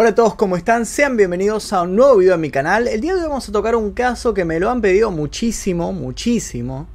Hola 0.00 0.10
a 0.10 0.14
todos, 0.14 0.36
¿cómo 0.36 0.56
están? 0.56 0.86
Sean 0.86 1.16
bienvenidos 1.16 1.72
a 1.72 1.82
un 1.82 1.96
nuevo 1.96 2.18
video 2.18 2.36
en 2.36 2.40
mi 2.40 2.52
canal. 2.52 2.86
El 2.86 3.00
día 3.00 3.16
de 3.16 3.22
hoy 3.22 3.26
vamos 3.26 3.48
a 3.48 3.50
tocar 3.50 3.74
un 3.74 3.90
caso 3.90 4.32
que 4.32 4.44
me 4.44 4.60
lo 4.60 4.70
han 4.70 4.80
pedido 4.80 5.10
muchísimo, 5.10 5.92
muchísimo. 5.92 6.86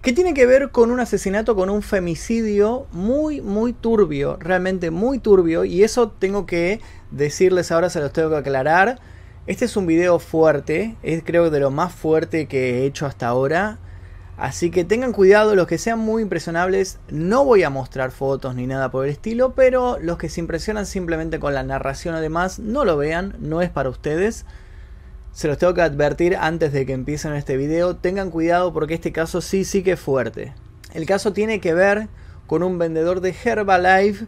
Que 0.00 0.12
tiene 0.12 0.32
que 0.32 0.46
ver 0.46 0.70
con 0.70 0.92
un 0.92 1.00
asesinato, 1.00 1.56
con 1.56 1.70
un 1.70 1.82
femicidio 1.82 2.86
muy, 2.92 3.40
muy 3.40 3.72
turbio. 3.72 4.36
Realmente 4.38 4.92
muy 4.92 5.18
turbio. 5.18 5.64
Y 5.64 5.82
eso 5.82 6.10
tengo 6.10 6.46
que 6.46 6.80
decirles 7.10 7.72
ahora, 7.72 7.90
se 7.90 7.98
los 7.98 8.12
tengo 8.12 8.30
que 8.30 8.36
aclarar. 8.36 9.00
Este 9.48 9.64
es 9.64 9.76
un 9.76 9.88
video 9.88 10.20
fuerte. 10.20 10.94
Es 11.02 11.24
creo 11.24 11.50
de 11.50 11.58
lo 11.58 11.72
más 11.72 11.92
fuerte 11.92 12.46
que 12.46 12.82
he 12.82 12.86
hecho 12.86 13.06
hasta 13.06 13.26
ahora. 13.26 13.80
Así 14.42 14.72
que 14.72 14.84
tengan 14.84 15.12
cuidado, 15.12 15.54
los 15.54 15.68
que 15.68 15.78
sean 15.78 16.00
muy 16.00 16.20
impresionables, 16.20 16.98
no 17.08 17.44
voy 17.44 17.62
a 17.62 17.70
mostrar 17.70 18.10
fotos 18.10 18.56
ni 18.56 18.66
nada 18.66 18.90
por 18.90 19.04
el 19.04 19.12
estilo, 19.12 19.54
pero 19.54 20.00
los 20.00 20.18
que 20.18 20.28
se 20.28 20.40
impresionan 20.40 20.84
simplemente 20.84 21.38
con 21.38 21.54
la 21.54 21.62
narración 21.62 22.16
además, 22.16 22.58
no 22.58 22.84
lo 22.84 22.96
vean, 22.96 23.36
no 23.38 23.62
es 23.62 23.70
para 23.70 23.88
ustedes. 23.88 24.44
Se 25.30 25.46
los 25.46 25.58
tengo 25.58 25.74
que 25.74 25.82
advertir 25.82 26.34
antes 26.34 26.72
de 26.72 26.84
que 26.84 26.92
empiecen 26.92 27.34
este 27.34 27.56
video, 27.56 27.94
tengan 27.94 28.32
cuidado 28.32 28.72
porque 28.72 28.94
este 28.94 29.12
caso 29.12 29.40
sí, 29.40 29.62
sí 29.64 29.84
que 29.84 29.92
es 29.92 30.00
fuerte. 30.00 30.54
El 30.92 31.06
caso 31.06 31.32
tiene 31.32 31.60
que 31.60 31.72
ver 31.72 32.08
con 32.48 32.64
un 32.64 32.80
vendedor 32.80 33.20
de 33.20 33.36
Herbalife 33.44 34.26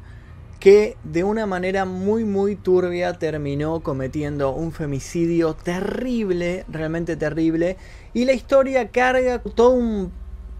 que 0.60 0.96
de 1.02 1.24
una 1.24 1.44
manera 1.44 1.84
muy 1.84 2.24
muy 2.24 2.56
turbia 2.56 3.14
terminó 3.18 3.80
cometiendo 3.80 4.52
un 4.52 4.70
femicidio 4.70 5.54
terrible, 5.54 6.64
realmente 6.68 7.16
terrible, 7.16 7.76
y 8.14 8.24
la 8.24 8.32
historia 8.32 8.88
carga 8.88 9.40
todo 9.40 9.70
un 9.70 10.12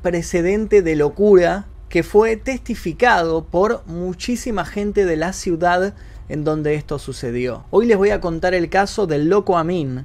precedente 0.03 0.83
de 0.83 0.97
locura 0.97 1.67
que 1.89 2.03
fue 2.03 2.37
testificado 2.37 3.45
por 3.45 3.87
muchísima 3.87 4.65
gente 4.65 5.07
de 5.07 5.17
la 5.17 5.33
ciudad 5.33 5.95
en 6.29 6.43
donde 6.43 6.75
esto 6.75 6.99
sucedió. 6.99 7.65
Hoy 7.71 7.87
les 7.87 7.97
voy 7.97 8.11
a 8.11 8.21
contar 8.21 8.55
el 8.55 8.69
caso 8.69 9.07
del 9.07 9.29
loco 9.29 9.57
Amin, 9.57 10.05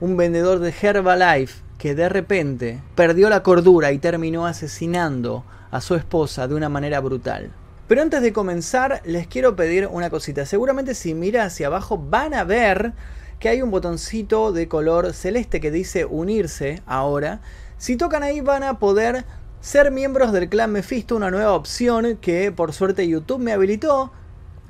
un 0.00 0.16
vendedor 0.16 0.60
de 0.60 0.72
Herbalife 0.80 1.62
que 1.78 1.96
de 1.96 2.08
repente 2.08 2.80
perdió 2.94 3.28
la 3.28 3.42
cordura 3.42 3.90
y 3.90 3.98
terminó 3.98 4.46
asesinando 4.46 5.44
a 5.72 5.80
su 5.80 5.96
esposa 5.96 6.46
de 6.46 6.54
una 6.54 6.68
manera 6.68 7.00
brutal. 7.00 7.50
Pero 7.88 8.02
antes 8.02 8.22
de 8.22 8.32
comenzar, 8.32 9.02
les 9.04 9.26
quiero 9.26 9.56
pedir 9.56 9.88
una 9.90 10.10
cosita. 10.10 10.46
Seguramente 10.46 10.94
si 10.94 11.12
mira 11.14 11.44
hacia 11.44 11.66
abajo 11.66 11.98
van 11.98 12.34
a 12.34 12.44
ver 12.44 12.92
que 13.42 13.48
hay 13.48 13.60
un 13.60 13.72
botoncito 13.72 14.52
de 14.52 14.68
color 14.68 15.12
celeste 15.12 15.60
que 15.60 15.72
dice 15.72 16.04
unirse 16.04 16.80
ahora. 16.86 17.40
Si 17.76 17.96
tocan 17.96 18.22
ahí 18.22 18.40
van 18.40 18.62
a 18.62 18.78
poder 18.78 19.24
ser 19.60 19.90
miembros 19.90 20.30
del 20.30 20.48
clan 20.48 20.70
Mephisto, 20.70 21.16
una 21.16 21.28
nueva 21.32 21.52
opción 21.54 22.18
que 22.20 22.52
por 22.52 22.72
suerte 22.72 23.08
YouTube 23.08 23.40
me 23.40 23.50
habilitó. 23.50 24.12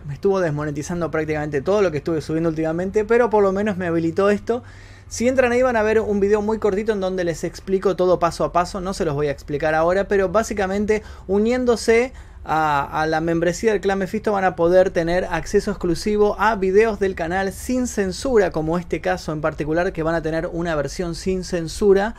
Me 0.08 0.14
estuvo 0.14 0.40
desmonetizando 0.40 1.10
prácticamente 1.10 1.60
todo 1.60 1.82
lo 1.82 1.90
que 1.90 1.98
estuve 1.98 2.22
subiendo 2.22 2.48
últimamente, 2.48 3.04
pero 3.04 3.28
por 3.28 3.42
lo 3.42 3.52
menos 3.52 3.76
me 3.76 3.88
habilitó 3.88 4.30
esto. 4.30 4.62
Si 5.06 5.28
entran 5.28 5.52
ahí 5.52 5.60
van 5.60 5.76
a 5.76 5.82
ver 5.82 6.00
un 6.00 6.18
video 6.18 6.40
muy 6.40 6.58
cortito 6.58 6.94
en 6.94 7.00
donde 7.00 7.24
les 7.24 7.44
explico 7.44 7.94
todo 7.94 8.18
paso 8.18 8.42
a 8.42 8.52
paso, 8.54 8.80
no 8.80 8.94
se 8.94 9.04
los 9.04 9.14
voy 9.14 9.26
a 9.26 9.32
explicar 9.32 9.74
ahora, 9.74 10.08
pero 10.08 10.30
básicamente 10.30 11.02
uniéndose 11.26 12.14
a, 12.44 13.06
la 13.08 13.20
membresía 13.20 13.72
del 13.72 13.80
Clan 13.80 13.98
Mephisto 13.98 14.32
van 14.32 14.44
a 14.44 14.56
poder 14.56 14.90
tener 14.90 15.24
acceso 15.26 15.70
exclusivo 15.70 16.36
a 16.40 16.56
videos 16.56 16.98
del 16.98 17.14
canal 17.14 17.52
sin 17.52 17.86
censura, 17.86 18.50
como 18.50 18.78
este 18.78 19.00
caso 19.00 19.32
en 19.32 19.40
particular, 19.40 19.92
que 19.92 20.02
van 20.02 20.14
a 20.14 20.22
tener 20.22 20.48
una 20.48 20.74
versión 20.74 21.14
sin 21.14 21.44
censura. 21.44 22.14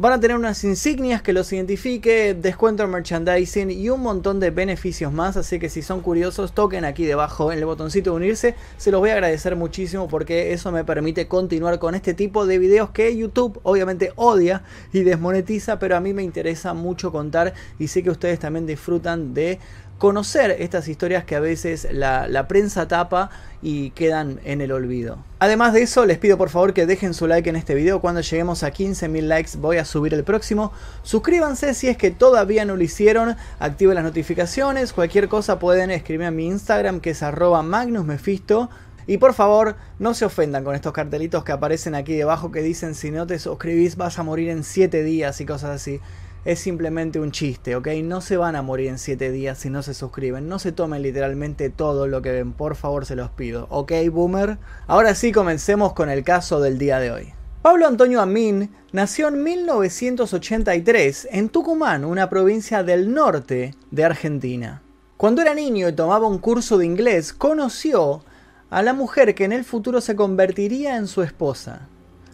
Van 0.00 0.12
a 0.12 0.20
tener 0.20 0.36
unas 0.36 0.62
insignias 0.62 1.22
que 1.22 1.32
los 1.32 1.52
identifique, 1.52 2.32
descuento 2.32 2.84
en 2.84 2.90
merchandising 2.90 3.72
y 3.72 3.90
un 3.90 4.00
montón 4.00 4.38
de 4.38 4.50
beneficios 4.50 5.12
más. 5.12 5.36
Así 5.36 5.58
que 5.58 5.68
si 5.68 5.82
son 5.82 6.02
curiosos, 6.02 6.52
toquen 6.52 6.84
aquí 6.84 7.04
debajo 7.04 7.50
en 7.50 7.58
el 7.58 7.64
botoncito 7.64 8.10
de 8.10 8.16
unirse. 8.16 8.54
Se 8.76 8.92
los 8.92 9.00
voy 9.00 9.10
a 9.10 9.14
agradecer 9.14 9.56
muchísimo 9.56 10.06
porque 10.06 10.52
eso 10.52 10.70
me 10.70 10.84
permite 10.84 11.26
continuar 11.26 11.80
con 11.80 11.96
este 11.96 12.14
tipo 12.14 12.46
de 12.46 12.60
videos 12.60 12.90
que 12.90 13.16
YouTube 13.16 13.58
obviamente 13.64 14.12
odia 14.14 14.62
y 14.92 15.00
desmonetiza. 15.00 15.80
Pero 15.80 15.96
a 15.96 16.00
mí 16.00 16.14
me 16.14 16.22
interesa 16.22 16.74
mucho 16.74 17.10
contar 17.10 17.54
y 17.80 17.88
sé 17.88 18.04
que 18.04 18.10
ustedes 18.10 18.38
también 18.38 18.66
disfrutan 18.66 19.34
de 19.34 19.58
conocer 19.98 20.56
estas 20.60 20.86
historias 20.88 21.24
que 21.24 21.34
a 21.34 21.40
veces 21.40 21.88
la, 21.90 22.46
prensa 22.48 22.88
tapa 22.88 23.30
y 23.60 23.90
quedan 23.90 24.40
en 24.44 24.60
el 24.60 24.70
olvido. 24.70 25.18
Además 25.40 25.72
de 25.72 25.82
eso, 25.82 26.06
les 26.06 26.18
pido 26.18 26.38
por 26.38 26.50
favor 26.50 26.72
que 26.72 26.86
dejen 26.86 27.14
su 27.14 27.26
like 27.26 27.50
en 27.50 27.56
este 27.56 27.74
video. 27.74 28.00
Cuando 28.00 28.20
lleguemos 28.20 28.62
a 28.62 28.72
15.000 28.72 29.22
likes 29.22 29.50
voy 29.58 29.78
a 29.78 29.84
subir 29.84 30.14
el 30.14 30.22
próximo. 30.22 30.72
Suscríbanse 31.02 31.74
si 31.74 31.88
es 31.88 31.96
que 31.96 32.12
todavía 32.12 32.64
no 32.64 32.76
lo 32.76 32.82
hicieron. 32.82 33.36
Activen 33.58 33.96
las 33.96 34.04
notificaciones. 34.04 34.92
Cualquier 34.92 35.28
cosa 35.28 35.58
pueden 35.58 35.90
escribirme 35.90 36.26
a 36.26 36.30
mi 36.30 36.46
Instagram 36.46 37.00
que 37.00 37.10
es 37.10 37.22
arroba 37.22 37.62
magnusmefisto. 37.62 38.70
Y 39.08 39.16
por 39.16 39.32
favor, 39.32 39.76
no 39.98 40.14
se 40.14 40.26
ofendan 40.26 40.64
con 40.64 40.74
estos 40.74 40.92
cartelitos 40.92 41.42
que 41.42 41.52
aparecen 41.52 41.94
aquí 41.94 42.14
debajo 42.14 42.52
que 42.52 42.60
dicen 42.60 42.94
si 42.94 43.10
no 43.10 43.26
te 43.26 43.38
suscribís 43.38 43.96
vas 43.96 44.18
a 44.18 44.22
morir 44.22 44.50
en 44.50 44.62
7 44.62 45.02
días 45.02 45.40
y 45.40 45.46
cosas 45.46 45.70
así 45.70 46.00
es 46.44 46.60
simplemente 46.60 47.20
un 47.20 47.30
chiste, 47.30 47.76
¿ok? 47.76 47.88
No 48.02 48.20
se 48.20 48.36
van 48.36 48.56
a 48.56 48.62
morir 48.62 48.88
en 48.88 48.98
7 48.98 49.30
días 49.30 49.58
si 49.58 49.70
no 49.70 49.82
se 49.82 49.94
suscriben. 49.94 50.48
No 50.48 50.58
se 50.58 50.72
tomen 50.72 51.02
literalmente 51.02 51.70
todo 51.70 52.06
lo 52.06 52.22
que 52.22 52.32
ven, 52.32 52.52
por 52.52 52.76
favor 52.76 53.06
se 53.06 53.16
los 53.16 53.30
pido, 53.30 53.66
¿ok, 53.70 53.92
boomer? 54.10 54.58
Ahora 54.86 55.14
sí, 55.14 55.32
comencemos 55.32 55.92
con 55.92 56.10
el 56.10 56.24
caso 56.24 56.60
del 56.60 56.78
día 56.78 56.98
de 56.98 57.10
hoy. 57.10 57.32
Pablo 57.62 57.86
Antonio 57.86 58.20
Amin 58.20 58.70
nació 58.92 59.28
en 59.28 59.42
1983 59.42 61.28
en 61.32 61.48
Tucumán, 61.48 62.04
una 62.04 62.30
provincia 62.30 62.82
del 62.82 63.12
norte 63.12 63.74
de 63.90 64.04
Argentina. 64.04 64.82
Cuando 65.16 65.42
era 65.42 65.54
niño 65.54 65.88
y 65.88 65.92
tomaba 65.92 66.28
un 66.28 66.38
curso 66.38 66.78
de 66.78 66.86
inglés, 66.86 67.32
conoció 67.32 68.22
a 68.70 68.82
la 68.82 68.94
mujer 68.94 69.34
que 69.34 69.44
en 69.44 69.52
el 69.52 69.64
futuro 69.64 70.00
se 70.00 70.14
convertiría 70.14 70.96
en 70.96 71.08
su 71.08 71.22
esposa, 71.22 71.88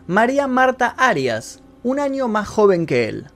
María 0.06 0.46
Marta 0.46 0.88
Arias, 0.98 1.62
un 1.82 1.98
año 1.98 2.28
más 2.28 2.46
joven 2.46 2.84
que 2.84 3.08
él. 3.08 3.26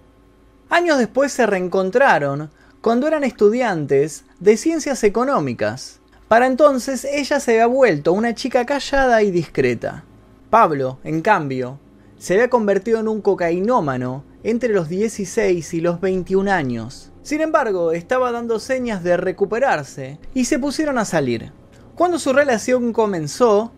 Años 0.70 0.98
después 0.98 1.32
se 1.32 1.46
reencontraron 1.46 2.50
cuando 2.82 3.06
eran 3.06 3.24
estudiantes 3.24 4.24
de 4.38 4.56
ciencias 4.56 5.02
económicas. 5.02 6.00
Para 6.28 6.46
entonces 6.46 7.06
ella 7.06 7.40
se 7.40 7.52
había 7.52 7.66
vuelto 7.66 8.12
una 8.12 8.34
chica 8.34 8.66
callada 8.66 9.22
y 9.22 9.30
discreta. 9.30 10.04
Pablo, 10.50 10.98
en 11.04 11.22
cambio, 11.22 11.78
se 12.18 12.34
había 12.34 12.50
convertido 12.50 13.00
en 13.00 13.08
un 13.08 13.22
cocainómano 13.22 14.24
entre 14.42 14.68
los 14.68 14.90
16 14.90 15.72
y 15.72 15.80
los 15.80 16.00
21 16.02 16.50
años. 16.50 17.12
Sin 17.22 17.40
embargo, 17.40 17.92
estaba 17.92 18.30
dando 18.30 18.58
señas 18.58 19.02
de 19.02 19.16
recuperarse 19.16 20.18
y 20.34 20.44
se 20.44 20.58
pusieron 20.58 20.98
a 20.98 21.04
salir. 21.06 21.50
Cuando 21.94 22.18
su 22.18 22.32
relación 22.32 22.92
comenzó, 22.92 23.72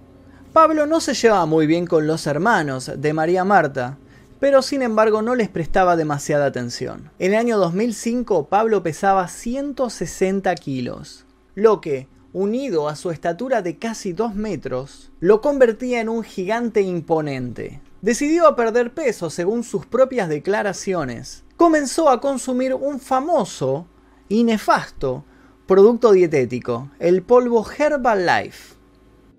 Pablo 0.53 0.87
no 0.87 1.01
se 1.01 1.15
llevaba 1.15 1.47
muy 1.47 1.67
bien 1.67 1.87
con 1.87 2.09
los 2.09 2.27
hermanos 2.27 2.91
de 2.97 3.13
María 3.13 3.45
Marta, 3.45 3.99
pero 4.41 4.63
sin 4.63 4.83
embargo 4.83 5.23
no 5.23 5.35
les 5.35 5.49
prestaba 5.49 5.97
demasiada 5.97 6.47
atención. 6.47 7.11
En 7.19 7.35
el 7.35 7.39
año 7.39 7.59
2005 7.59 8.49
Pablo 8.49 8.83
pesaba 8.83 9.29
160 9.29 10.55
kilos, 10.57 11.27
lo 11.55 11.81
que, 11.81 12.09
unido 12.33 12.89
a 12.89 12.97
su 12.97 13.11
estatura 13.11 13.63
de 13.63 13.77
casi 13.77 14.13
2 14.13 14.35
metros, 14.35 15.13
lo 15.21 15.41
convertía 15.41 16.01
en 16.01 16.09
un 16.09 16.25
gigante 16.25 16.81
imponente. 16.81 17.81
Decidió 18.01 18.47
a 18.47 18.57
perder 18.57 18.95
peso 18.95 19.29
según 19.29 19.63
sus 19.63 19.85
propias 19.85 20.29
declaraciones. 20.29 21.45
Comenzó 21.57 22.09
a 22.09 22.21
consumir 22.21 22.75
un 22.75 22.99
famoso 22.99 23.87
y 24.29 24.45
nefasto 24.45 25.25
producto 25.67 26.11
dietético, 26.11 26.91
el 26.99 27.23
polvo 27.23 27.65
Herbalife. 27.79 28.75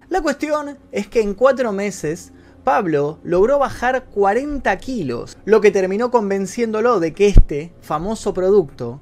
La 0.08 0.22
cuestión 0.22 0.78
es 0.92 1.08
que 1.08 1.22
en 1.22 1.34
cuatro 1.34 1.74
meses 1.74 2.32
Pablo 2.64 3.18
logró 3.24 3.58
bajar 3.58 4.06
40 4.06 4.78
kilos, 4.78 5.38
lo 5.46 5.62
que 5.62 5.72
terminó 5.72 6.12
convenciéndolo 6.12 7.00
de 7.00 7.14
que 7.14 7.28
este 7.28 7.74
famoso 7.82 8.34
producto 8.34 9.02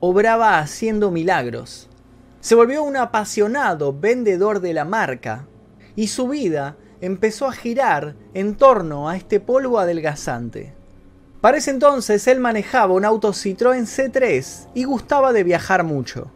obraba 0.00 0.58
haciendo 0.58 1.10
milagros. 1.10 1.88
Se 2.40 2.54
volvió 2.54 2.82
un 2.82 2.96
apasionado 2.96 3.92
vendedor 3.92 4.60
de 4.60 4.72
la 4.72 4.84
marca 4.84 5.46
y 5.94 6.08
su 6.08 6.28
vida 6.28 6.76
empezó 7.00 7.46
a 7.46 7.52
girar 7.52 8.16
en 8.34 8.56
torno 8.56 9.08
a 9.08 9.16
este 9.16 9.38
polvo 9.38 9.78
adelgazante. 9.78 10.74
Para 11.40 11.58
ese 11.58 11.70
entonces 11.70 12.26
él 12.26 12.40
manejaba 12.40 12.94
un 12.94 13.04
auto 13.04 13.32
Citroën 13.32 13.86
C3 13.86 14.70
y 14.74 14.84
gustaba 14.84 15.32
de 15.32 15.44
viajar 15.44 15.84
mucho. 15.84 16.32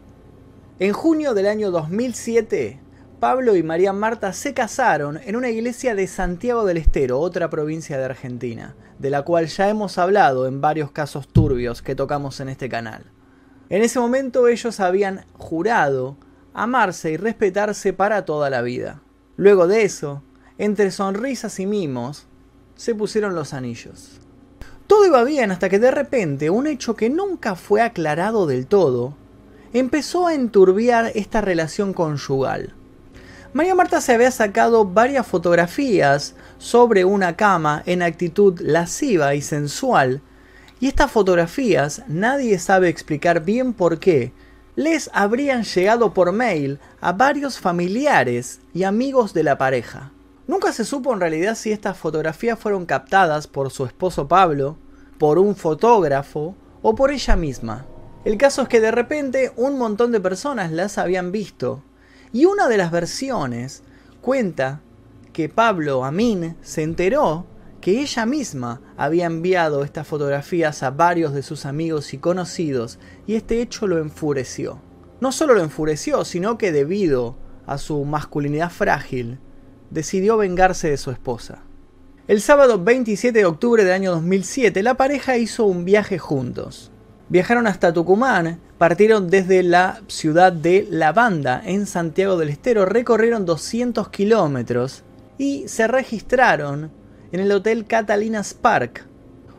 En 0.79 0.93
junio 0.93 1.33
del 1.33 1.47
año 1.47 1.71
2007, 1.71 2.79
Pablo 3.23 3.55
y 3.55 3.63
María 3.63 3.93
Marta 3.93 4.33
se 4.33 4.53
casaron 4.53 5.17
en 5.23 5.37
una 5.37 5.49
iglesia 5.49 5.95
de 5.95 6.07
Santiago 6.07 6.65
del 6.65 6.75
Estero, 6.75 7.21
otra 7.21 7.49
provincia 7.49 7.97
de 7.97 8.03
Argentina, 8.03 8.75
de 8.99 9.09
la 9.09 9.21
cual 9.21 9.47
ya 9.47 9.69
hemos 9.69 9.97
hablado 9.97 10.45
en 10.45 10.59
varios 10.59 10.91
casos 10.91 11.29
turbios 11.29 11.81
que 11.81 11.95
tocamos 11.95 12.41
en 12.41 12.49
este 12.49 12.67
canal. 12.67 13.05
En 13.69 13.81
ese 13.81 13.97
momento 13.97 14.49
ellos 14.49 14.81
habían 14.81 15.23
jurado 15.37 16.17
amarse 16.53 17.11
y 17.11 17.15
respetarse 17.15 17.93
para 17.93 18.25
toda 18.25 18.49
la 18.49 18.61
vida. 18.61 19.01
Luego 19.37 19.67
de 19.67 19.83
eso, 19.83 20.21
entre 20.57 20.91
sonrisas 20.91 21.61
y 21.61 21.65
mimos, 21.65 22.27
se 22.75 22.93
pusieron 22.93 23.35
los 23.35 23.53
anillos. 23.53 24.19
Todo 24.85 25.05
iba 25.05 25.23
bien 25.23 25.51
hasta 25.51 25.69
que 25.69 25.79
de 25.79 25.91
repente 25.91 26.49
un 26.49 26.67
hecho 26.67 26.97
que 26.97 27.09
nunca 27.09 27.55
fue 27.55 27.81
aclarado 27.81 28.47
del 28.47 28.67
todo 28.67 29.15
empezó 29.71 30.27
a 30.27 30.33
enturbiar 30.33 31.13
esta 31.15 31.39
relación 31.39 31.93
conyugal. 31.93 32.75
María 33.53 33.75
Marta 33.75 34.01
se 34.01 34.13
había 34.13 34.31
sacado 34.31 34.83
varias 34.83 35.27
fotografías 35.27 36.33
sobre 36.57 37.05
una 37.05 37.35
cama 37.35 37.83
en 37.85 38.01
actitud 38.01 38.59
lasciva 38.59 39.35
y 39.35 39.43
sensual, 39.43 40.21
y 40.79 40.87
estas 40.87 41.11
fotografías 41.11 42.01
nadie 42.07 42.57
sabe 42.57 42.89
explicar 42.89 43.45
bien 43.45 43.73
por 43.73 43.99
qué 43.99 44.33
les 44.75 45.11
habrían 45.13 45.63
llegado 45.65 46.15
por 46.15 46.31
mail 46.31 46.79
a 46.99 47.11
varios 47.11 47.59
familiares 47.59 48.59
y 48.73 48.85
amigos 48.85 49.35
de 49.35 49.43
la 49.43 49.59
pareja. 49.59 50.11
Nunca 50.47 50.73
se 50.73 50.83
supo 50.83 51.13
en 51.13 51.19
realidad 51.19 51.53
si 51.53 51.71
estas 51.71 51.95
fotografías 51.95 52.57
fueron 52.57 52.87
captadas 52.87 53.45
por 53.45 53.69
su 53.69 53.85
esposo 53.85 54.27
Pablo, 54.27 54.77
por 55.19 55.37
un 55.37 55.55
fotógrafo 55.55 56.55
o 56.81 56.95
por 56.95 57.11
ella 57.11 57.35
misma. 57.35 57.85
El 58.25 58.39
caso 58.39 58.63
es 58.63 58.67
que 58.67 58.81
de 58.81 58.89
repente 58.89 59.51
un 59.57 59.77
montón 59.77 60.11
de 60.11 60.19
personas 60.19 60.71
las 60.71 60.97
habían 60.97 61.31
visto 61.31 61.83
y 62.33 62.45
una 62.45 62.67
de 62.67 62.77
las 62.77 62.91
versiones 62.91 63.83
cuenta 64.19 64.81
que 65.31 65.49
Pablo 65.49 66.03
Amin 66.03 66.57
se 66.61 66.83
enteró 66.83 67.45
que 67.79 68.01
ella 68.01 68.25
misma 68.25 68.81
había 68.97 69.25
enviado 69.25 69.83
estas 69.83 70.07
fotografías 70.07 70.83
a 70.83 70.91
varios 70.91 71.33
de 71.33 71.43
sus 71.43 71.65
amigos 71.65 72.13
y 72.13 72.17
conocidos 72.17 72.97
y 73.27 73.35
este 73.35 73.61
hecho 73.61 73.87
lo 73.87 73.99
enfureció. 73.99 74.81
No 75.21 75.31
solo 75.31 75.53
lo 75.53 75.61
enfureció, 75.61 76.25
sino 76.25 76.57
que 76.57 76.71
debido 76.71 77.35
a 77.65 77.77
su 77.77 78.03
masculinidad 78.03 78.71
frágil, 78.71 79.39
decidió 79.89 80.37
vengarse 80.37 80.89
de 80.89 80.97
su 80.97 81.11
esposa. 81.11 81.63
El 82.27 82.41
sábado 82.41 82.81
27 82.81 83.37
de 83.37 83.45
octubre 83.45 83.83
del 83.83 83.93
año 83.93 84.11
2007, 84.11 84.81
la 84.81 84.95
pareja 84.95 85.37
hizo 85.37 85.65
un 85.65 85.85
viaje 85.85 86.17
juntos. 86.17 86.89
Viajaron 87.29 87.67
hasta 87.67 87.93
Tucumán, 87.93 88.59
partieron 88.83 89.29
desde 89.29 89.63
la 89.63 90.01
ciudad 90.09 90.51
de 90.51 90.85
La 90.91 91.13
Banda, 91.13 91.61
en 91.63 91.85
Santiago 91.85 92.35
del 92.35 92.49
Estero, 92.49 92.83
recorrieron 92.85 93.45
200 93.45 94.09
kilómetros 94.09 95.03
y 95.37 95.69
se 95.69 95.87
registraron 95.87 96.91
en 97.31 97.39
el 97.39 97.49
Hotel 97.53 97.85
Catalinas 97.85 98.53
Park, 98.53 99.05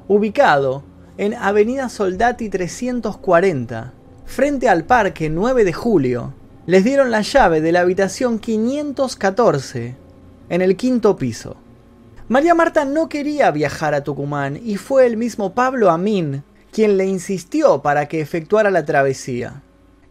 ubicado 0.08 0.84
en 1.16 1.32
Avenida 1.32 1.88
Soldati 1.88 2.50
340, 2.50 3.94
frente 4.26 4.68
al 4.68 4.84
Parque 4.84 5.30
9 5.30 5.64
de 5.64 5.72
Julio. 5.72 6.34
Les 6.66 6.84
dieron 6.84 7.10
la 7.10 7.22
llave 7.22 7.62
de 7.62 7.72
la 7.72 7.80
habitación 7.80 8.38
514 8.38 9.96
en 10.50 10.60
el 10.60 10.76
quinto 10.76 11.16
piso. 11.16 11.56
María 12.28 12.54
Marta 12.54 12.84
no 12.84 13.08
quería 13.08 13.50
viajar 13.50 13.94
a 13.94 14.04
Tucumán 14.04 14.60
y 14.62 14.76
fue 14.76 15.06
el 15.06 15.16
mismo 15.16 15.54
Pablo 15.54 15.90
Amin 15.90 16.42
quien 16.74 16.96
le 16.96 17.06
insistió 17.06 17.82
para 17.82 18.08
que 18.08 18.20
efectuara 18.20 18.68
la 18.68 18.84
travesía. 18.84 19.62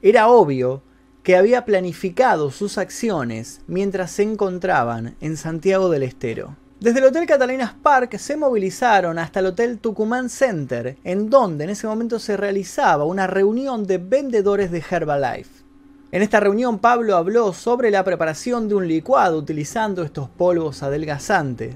Era 0.02 0.30
obvio 0.30 0.82
que 1.22 1.36
había 1.36 1.66
planificado 1.66 2.52
sus 2.52 2.78
acciones 2.78 3.60
mientras 3.68 4.12
se 4.12 4.24
encontraban 4.24 5.18
en 5.20 5.36
Santiago 5.36 5.90
del 5.90 6.04
Estero. 6.04 6.56
Desde 6.80 7.00
el 7.00 7.06
Hotel 7.08 7.26
Catalinas 7.26 7.74
Park 7.74 8.18
se 8.18 8.38
movilizaron 8.38 9.20
hasta 9.20 9.42
el 9.42 9.48
Hotel 9.48 9.78
Tucumán 9.80 10.30
Center, 10.30 10.96
en 11.04 11.30
donde 11.30 11.66
en 11.66 11.72
ese 11.72 11.86
momento 11.86 12.18
se 12.18 12.38
realizaba 12.38 13.04
una 13.04 13.28
reunión 13.28 13.86
de 13.86 13.98
vendedores 13.98 14.72
de 14.72 14.82
Herbalife. 14.90 15.66
En 16.14 16.22
esta 16.22 16.40
reunión 16.40 16.80
Pablo 16.80 17.18
habló 17.18 17.52
sobre 17.52 17.92
la 17.92 18.06
preparación 18.06 18.70
de 18.70 18.76
un 18.76 18.88
licuado 18.88 19.38
utilizando 19.38 20.02
estos 20.02 20.30
polvos 20.30 20.82
adelgazantes. 20.82 21.76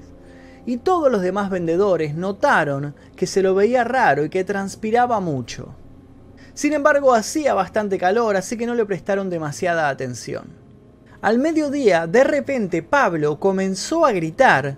Y 0.68 0.76
todos 0.76 1.10
los 1.10 1.22
demás 1.22 1.48
vendedores 1.48 2.14
notaron 2.14 2.94
que 3.16 3.26
se 3.26 3.40
lo 3.40 3.54
veía 3.54 3.84
raro 3.84 4.26
y 4.26 4.28
que 4.28 4.44
transpiraba 4.44 5.18
mucho. 5.18 5.74
Sin 6.52 6.74
embargo, 6.74 7.14
hacía 7.14 7.54
bastante 7.54 7.96
calor, 7.96 8.36
así 8.36 8.58
que 8.58 8.66
no 8.66 8.74
le 8.74 8.84
prestaron 8.84 9.30
demasiada 9.30 9.88
atención. 9.88 10.48
Al 11.22 11.38
mediodía, 11.38 12.06
de 12.06 12.22
repente, 12.22 12.82
Pablo 12.82 13.40
comenzó 13.40 14.04
a 14.04 14.12
gritar, 14.12 14.76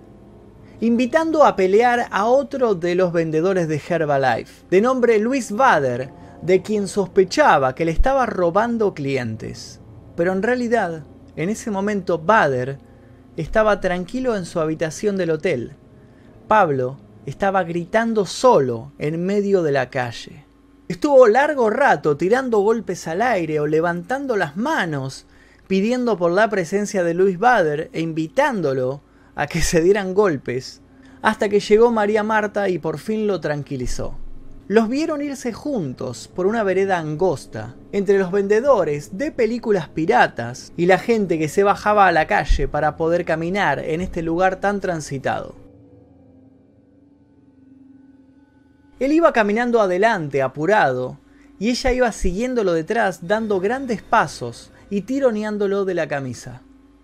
invitando 0.79 1.43
a 1.43 1.57
pelear 1.57 2.07
a 2.09 2.23
otro 2.23 2.73
de 2.73 2.95
los 2.95 3.11
vendedores 3.11 3.67
de 3.67 3.81
Herbalife, 3.85 4.63
de 4.69 4.79
nombre 4.79 5.19
Luis 5.19 5.51
Bader, 5.51 6.09
de 6.41 6.61
quien 6.61 6.87
sospechaba 6.87 7.75
que 7.75 7.83
le 7.83 7.91
estaba 7.91 8.25
robando 8.25 8.93
clientes. 8.93 9.81
Pero 10.15 10.31
en 10.31 10.41
realidad, 10.41 11.03
en 11.35 11.49
ese 11.49 11.69
momento, 11.69 12.17
Bader 12.17 12.79
estaba 13.35 13.81
tranquilo 13.81 14.37
en 14.37 14.45
su 14.45 14.61
habitación 14.61 15.17
del 15.17 15.31
hotel. 15.31 15.75
Pablo 16.51 16.97
estaba 17.25 17.63
gritando 17.63 18.25
solo 18.25 18.91
en 18.99 19.25
medio 19.25 19.63
de 19.63 19.71
la 19.71 19.89
calle. 19.89 20.43
Estuvo 20.89 21.25
largo 21.29 21.69
rato 21.69 22.17
tirando 22.17 22.59
golpes 22.59 23.07
al 23.07 23.21
aire 23.21 23.61
o 23.61 23.67
levantando 23.67 24.35
las 24.35 24.57
manos, 24.57 25.27
pidiendo 25.67 26.17
por 26.17 26.29
la 26.33 26.49
presencia 26.49 27.05
de 27.05 27.13
Luis 27.13 27.39
Bader 27.39 27.89
e 27.93 28.01
invitándolo 28.01 28.99
a 29.33 29.47
que 29.47 29.61
se 29.61 29.79
dieran 29.79 30.13
golpes, 30.13 30.81
hasta 31.21 31.47
que 31.47 31.61
llegó 31.61 31.89
María 31.89 32.21
Marta 32.21 32.67
y 32.67 32.79
por 32.79 32.99
fin 32.99 33.27
lo 33.27 33.39
tranquilizó 33.39 34.17
los 34.67 34.87
vieron 34.87 35.21
irse 35.21 35.51
juntos 35.51 36.29
por 36.33 36.47
una 36.47 36.63
vereda 36.63 36.97
angosta, 36.97 37.75
entre 37.91 38.17
los 38.17 38.31
vendedores 38.31 39.17
de 39.17 39.33
películas 39.33 39.89
piratas 39.89 40.71
y 40.77 40.85
la 40.85 40.97
gente 40.97 41.37
que 41.37 41.49
se 41.49 41.63
bajaba 41.63 42.07
a 42.07 42.13
la 42.13 42.25
calle 42.25 42.69
para 42.69 42.95
poder 42.95 43.25
caminar 43.25 43.79
en 43.79 43.99
este 43.99 44.21
lugar 44.21 44.61
tan 44.61 44.79
transitado. 44.79 45.60
Él 49.01 49.13
iba 49.13 49.33
caminando 49.33 49.81
adelante, 49.81 50.43
apurado, 50.43 51.17
y 51.57 51.71
ella 51.71 51.91
iba 51.91 52.11
siguiéndolo 52.11 52.73
detrás, 52.73 53.27
dando 53.27 53.59
grandes 53.59 54.03
pasos 54.03 54.69
y 54.91 55.01
tironeándolo 55.01 55.85
de 55.85 55.95
la 55.95 56.07
camisa. 56.07 56.61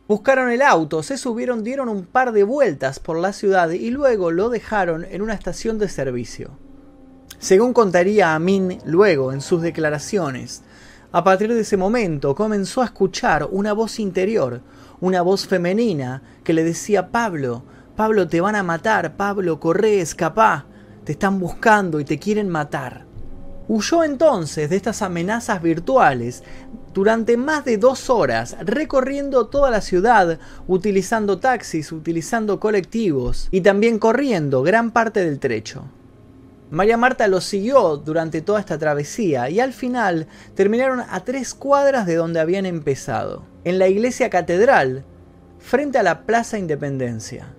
Buscaron 0.07 0.51
el 0.51 0.61
auto, 0.61 1.01
se 1.01 1.17
subieron, 1.17 1.63
dieron 1.63 1.89
un 1.89 2.05
par 2.05 2.33
de 2.33 2.44
vueltas 2.44 2.99
por 2.99 3.17
la 3.17 3.33
ciudad 3.33 3.71
y 3.71 3.89
luego 3.89 4.29
lo 4.29 4.49
dejaron 4.49 5.07
en 5.09 5.23
una 5.23 5.33
estación 5.33 5.79
de 5.79 5.89
servicio. 5.89 6.51
Según 7.39 7.73
contaría 7.73 8.35
Amin 8.35 8.77
luego 8.85 9.33
en 9.33 9.41
sus 9.41 9.63
declaraciones, 9.63 10.61
a 11.11 11.23
partir 11.23 11.51
de 11.51 11.61
ese 11.61 11.77
momento 11.77 12.35
comenzó 12.35 12.83
a 12.83 12.85
escuchar 12.85 13.47
una 13.49 13.73
voz 13.73 13.99
interior, 13.99 14.61
una 15.01 15.23
voz 15.23 15.47
femenina 15.47 16.21
que 16.44 16.53
le 16.53 16.63
decía 16.63 17.09
Pablo, 17.09 17.63
Pablo 17.95 18.27
te 18.27 18.39
van 18.39 18.55
a 18.55 18.61
matar, 18.61 19.17
Pablo 19.17 19.59
corre, 19.59 19.99
escapá, 19.99 20.67
te 21.07 21.13
están 21.13 21.39
buscando 21.39 22.01
y 22.01 22.04
te 22.04 22.19
quieren 22.19 22.50
matar. 22.50 23.06
Huyó 23.69 24.04
entonces 24.04 24.69
de 24.69 24.75
estas 24.75 25.01
amenazas 25.01 25.62
virtuales 25.62 26.44
durante 26.94 27.38
más 27.38 27.63
de 27.63 27.77
dos 27.77 28.09
horas, 28.09 28.57
recorriendo 28.59 29.48
toda 29.48 29.71
la 29.71 29.80
ciudad, 29.80 30.38
utilizando 30.68 31.39
taxis, 31.39 31.94
utilizando 31.94 32.59
colectivos 32.59 33.47
y 33.52 33.61
también 33.61 33.99
corriendo 33.99 34.64
gran 34.64 34.92
parte 34.92 35.23
del 35.23 35.40
trecho. 35.40 35.85
María 36.71 36.97
Marta 36.97 37.30
lo 37.30 37.40
siguió 37.40 37.95
durante 37.95 38.42
toda 38.42 38.59
esta 38.59 38.78
travesía 38.78 39.49
y 39.49 39.61
al 39.61 39.71
final 39.71 40.28
terminaron 40.56 40.99
a 40.99 41.21
tres 41.21 41.54
cuadras 41.54 42.06
de 42.06 42.16
donde 42.16 42.42
habían 42.42 42.66
empezado, 42.66 43.45
en 43.64 43.80
la 43.80 43.87
iglesia 43.87 44.30
catedral, 44.30 45.06
frente 45.57 45.99
a 45.99 46.04
la 46.04 46.26
Plaza 46.26 46.59
Independencia. 46.59 47.54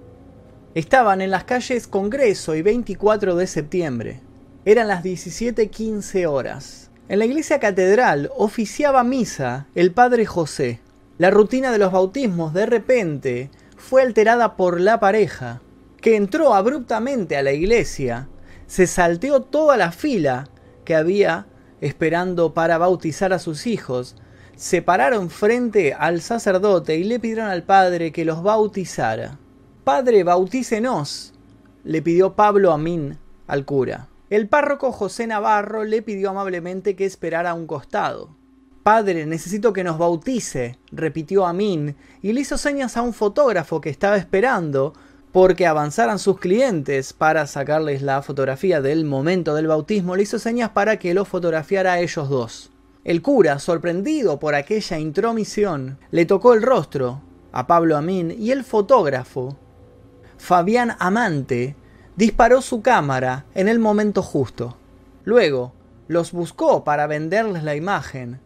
Estaban 0.78 1.20
en 1.22 1.32
las 1.32 1.42
calles 1.42 1.88
Congreso 1.88 2.54
y 2.54 2.62
24 2.62 3.34
de 3.34 3.48
septiembre. 3.48 4.20
Eran 4.64 4.86
las 4.86 5.02
17:15 5.02 6.28
horas. 6.28 6.92
En 7.08 7.18
la 7.18 7.24
iglesia 7.24 7.58
catedral 7.58 8.30
oficiaba 8.36 9.02
misa 9.02 9.66
el 9.74 9.90
padre 9.90 10.24
José. 10.24 10.78
La 11.18 11.32
rutina 11.32 11.72
de 11.72 11.78
los 11.78 11.90
bautismos 11.90 12.54
de 12.54 12.66
repente 12.66 13.50
fue 13.76 14.02
alterada 14.02 14.54
por 14.54 14.80
la 14.80 15.00
pareja, 15.00 15.62
que 16.00 16.14
entró 16.14 16.54
abruptamente 16.54 17.36
a 17.36 17.42
la 17.42 17.50
iglesia 17.50 18.28
se 18.68 18.86
salteó 18.86 19.42
toda 19.42 19.76
la 19.76 19.90
fila 19.90 20.48
que 20.84 20.94
había 20.94 21.46
esperando 21.80 22.54
para 22.54 22.78
bautizar 22.78 23.32
a 23.32 23.40
sus 23.40 23.66
hijos, 23.66 24.14
se 24.54 24.80
pararon 24.80 25.28
frente 25.28 25.92
al 25.92 26.20
sacerdote 26.20 26.98
y 26.98 27.02
le 27.02 27.18
pidieron 27.18 27.48
al 27.48 27.64
padre 27.64 28.12
que 28.12 28.24
los 28.24 28.44
bautizara. 28.44 29.40
Padre, 29.88 30.22
bautícenos, 30.22 31.32
le 31.82 32.02
pidió 32.02 32.34
Pablo 32.34 32.72
Amín 32.72 33.16
al 33.46 33.64
cura. 33.64 34.08
El 34.28 34.46
párroco 34.46 34.92
José 34.92 35.26
Navarro 35.26 35.84
le 35.84 36.02
pidió 36.02 36.28
amablemente 36.28 36.94
que 36.94 37.06
esperara 37.06 37.52
a 37.52 37.54
un 37.54 37.66
costado. 37.66 38.36
Padre, 38.82 39.24
necesito 39.24 39.72
que 39.72 39.84
nos 39.84 39.96
bautice, 39.96 40.78
repitió 40.92 41.46
Amín, 41.46 41.96
y 42.20 42.34
le 42.34 42.42
hizo 42.42 42.58
señas 42.58 42.98
a 42.98 43.02
un 43.02 43.14
fotógrafo 43.14 43.80
que 43.80 43.88
estaba 43.88 44.18
esperando 44.18 44.92
porque 45.32 45.66
avanzaran 45.66 46.18
sus 46.18 46.38
clientes 46.38 47.14
para 47.14 47.46
sacarles 47.46 48.02
la 48.02 48.20
fotografía 48.20 48.82
del 48.82 49.06
momento 49.06 49.54
del 49.54 49.68
bautismo, 49.68 50.16
le 50.16 50.24
hizo 50.24 50.38
señas 50.38 50.68
para 50.68 50.98
que 50.98 51.14
lo 51.14 51.24
fotografiara 51.24 51.94
a 51.94 52.00
ellos 52.00 52.28
dos. 52.28 52.70
El 53.04 53.22
cura, 53.22 53.58
sorprendido 53.58 54.38
por 54.38 54.54
aquella 54.54 54.98
intromisión, 54.98 55.98
le 56.10 56.26
tocó 56.26 56.52
el 56.52 56.60
rostro 56.60 57.22
a 57.52 57.66
Pablo 57.66 57.96
Amín 57.96 58.36
y 58.38 58.50
el 58.50 58.64
fotógrafo, 58.64 59.56
Fabián 60.38 60.96
Amante, 60.98 61.76
disparó 62.16 62.62
su 62.62 62.80
cámara 62.80 63.44
en 63.54 63.68
el 63.68 63.78
momento 63.78 64.22
justo. 64.22 64.76
Luego, 65.24 65.74
los 66.06 66.32
buscó 66.32 66.84
para 66.84 67.06
venderles 67.06 67.64
la 67.64 67.76
imagen, 67.76 68.40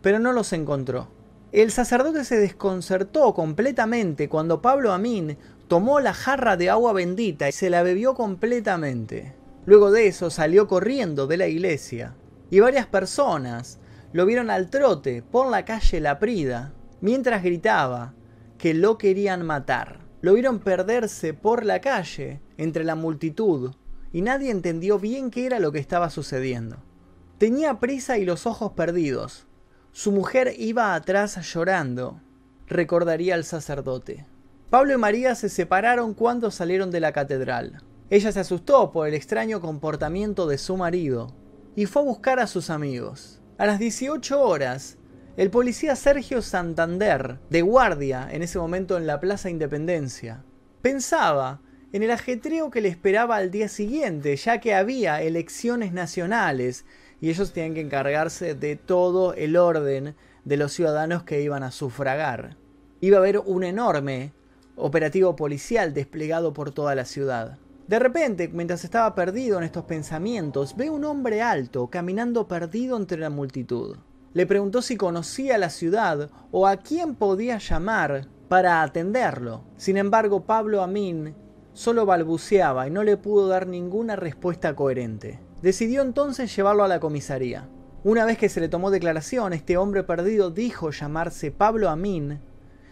pero 0.00 0.18
no 0.18 0.32
los 0.32 0.52
encontró. 0.52 1.08
El 1.52 1.70
sacerdote 1.70 2.24
se 2.24 2.38
desconcertó 2.38 3.34
completamente 3.34 4.28
cuando 4.28 4.62
Pablo 4.62 4.92
Amín 4.92 5.36
tomó 5.68 6.00
la 6.00 6.14
jarra 6.14 6.56
de 6.56 6.70
agua 6.70 6.94
bendita 6.94 7.48
y 7.48 7.52
se 7.52 7.68
la 7.68 7.82
bebió 7.82 8.14
completamente. 8.14 9.34
Luego 9.66 9.90
de 9.90 10.06
eso 10.06 10.30
salió 10.30 10.66
corriendo 10.66 11.26
de 11.26 11.36
la 11.36 11.48
iglesia 11.48 12.14
y 12.50 12.60
varias 12.60 12.86
personas 12.86 13.78
lo 14.12 14.26
vieron 14.26 14.48
al 14.50 14.70
trote 14.70 15.22
por 15.22 15.50
la 15.50 15.64
calle 15.64 16.00
La 16.00 16.18
Prida 16.18 16.72
mientras 17.00 17.42
gritaba 17.42 18.14
que 18.58 18.74
lo 18.74 18.96
querían 18.96 19.44
matar. 19.44 20.01
Lo 20.22 20.34
vieron 20.34 20.60
perderse 20.60 21.34
por 21.34 21.64
la 21.64 21.80
calle 21.80 22.40
entre 22.56 22.84
la 22.84 22.94
multitud 22.94 23.72
y 24.12 24.22
nadie 24.22 24.52
entendió 24.52 25.00
bien 25.00 25.32
qué 25.32 25.46
era 25.46 25.58
lo 25.58 25.72
que 25.72 25.80
estaba 25.80 26.10
sucediendo. 26.10 26.76
Tenía 27.38 27.80
prisa 27.80 28.18
y 28.18 28.24
los 28.24 28.46
ojos 28.46 28.72
perdidos. 28.72 29.48
Su 29.90 30.12
mujer 30.12 30.54
iba 30.58 30.94
atrás 30.94 31.40
llorando, 31.52 32.20
recordaría 32.68 33.34
el 33.34 33.42
sacerdote. 33.42 34.24
Pablo 34.70 34.94
y 34.94 34.96
María 34.96 35.34
se 35.34 35.48
separaron 35.48 36.14
cuando 36.14 36.52
salieron 36.52 36.92
de 36.92 37.00
la 37.00 37.12
catedral. 37.12 37.82
Ella 38.08 38.30
se 38.30 38.40
asustó 38.40 38.92
por 38.92 39.08
el 39.08 39.14
extraño 39.14 39.60
comportamiento 39.60 40.46
de 40.46 40.56
su 40.56 40.76
marido 40.76 41.34
y 41.74 41.86
fue 41.86 42.02
a 42.02 42.04
buscar 42.04 42.38
a 42.38 42.46
sus 42.46 42.70
amigos. 42.70 43.40
A 43.58 43.66
las 43.66 43.80
18 43.80 44.40
horas, 44.40 44.98
el 45.34 45.50
policía 45.50 45.96
Sergio 45.96 46.42
Santander, 46.42 47.38
de 47.48 47.62
guardia 47.62 48.28
en 48.30 48.42
ese 48.42 48.58
momento 48.58 48.98
en 48.98 49.06
la 49.06 49.18
Plaza 49.18 49.48
Independencia, 49.48 50.44
pensaba 50.82 51.62
en 51.92 52.02
el 52.02 52.10
ajetreo 52.10 52.70
que 52.70 52.82
le 52.82 52.88
esperaba 52.88 53.36
al 53.36 53.50
día 53.50 53.68
siguiente, 53.68 54.36
ya 54.36 54.60
que 54.60 54.74
había 54.74 55.22
elecciones 55.22 55.94
nacionales 55.94 56.84
y 57.20 57.30
ellos 57.30 57.54
tenían 57.54 57.74
que 57.74 57.80
encargarse 57.80 58.54
de 58.54 58.76
todo 58.76 59.32
el 59.32 59.56
orden 59.56 60.16
de 60.44 60.56
los 60.58 60.72
ciudadanos 60.74 61.22
que 61.22 61.40
iban 61.40 61.62
a 61.62 61.70
sufragar. 61.70 62.58
Iba 63.00 63.16
a 63.16 63.20
haber 63.20 63.38
un 63.38 63.64
enorme 63.64 64.34
operativo 64.76 65.34
policial 65.34 65.94
desplegado 65.94 66.52
por 66.52 66.72
toda 66.72 66.94
la 66.94 67.06
ciudad. 67.06 67.58
De 67.88 67.98
repente, 67.98 68.48
mientras 68.48 68.84
estaba 68.84 69.14
perdido 69.14 69.56
en 69.56 69.64
estos 69.64 69.84
pensamientos, 69.84 70.76
ve 70.76 70.90
un 70.90 71.04
hombre 71.04 71.40
alto 71.40 71.88
caminando 71.88 72.48
perdido 72.48 72.98
entre 72.98 73.18
la 73.18 73.30
multitud. 73.30 73.96
Le 74.34 74.46
preguntó 74.46 74.80
si 74.80 74.96
conocía 74.96 75.58
la 75.58 75.68
ciudad 75.68 76.30
o 76.50 76.66
a 76.66 76.78
quién 76.78 77.14
podía 77.14 77.58
llamar 77.58 78.28
para 78.48 78.82
atenderlo. 78.82 79.64
Sin 79.76 79.96
embargo, 79.96 80.44
Pablo 80.44 80.82
Amin 80.82 81.34
solo 81.74 82.06
balbuceaba 82.06 82.86
y 82.86 82.90
no 82.90 83.02
le 83.02 83.16
pudo 83.16 83.48
dar 83.48 83.66
ninguna 83.66 84.16
respuesta 84.16 84.74
coherente. 84.74 85.40
Decidió 85.62 86.02
entonces 86.02 86.54
llevarlo 86.54 86.84
a 86.84 86.88
la 86.88 87.00
comisaría. 87.00 87.68
Una 88.04 88.24
vez 88.24 88.36
que 88.36 88.48
se 88.48 88.60
le 88.60 88.68
tomó 88.68 88.90
declaración, 88.90 89.52
este 89.52 89.76
hombre 89.76 90.02
perdido 90.02 90.50
dijo 90.50 90.90
llamarse 90.90 91.50
Pablo 91.50 91.88
Amin, 91.88 92.40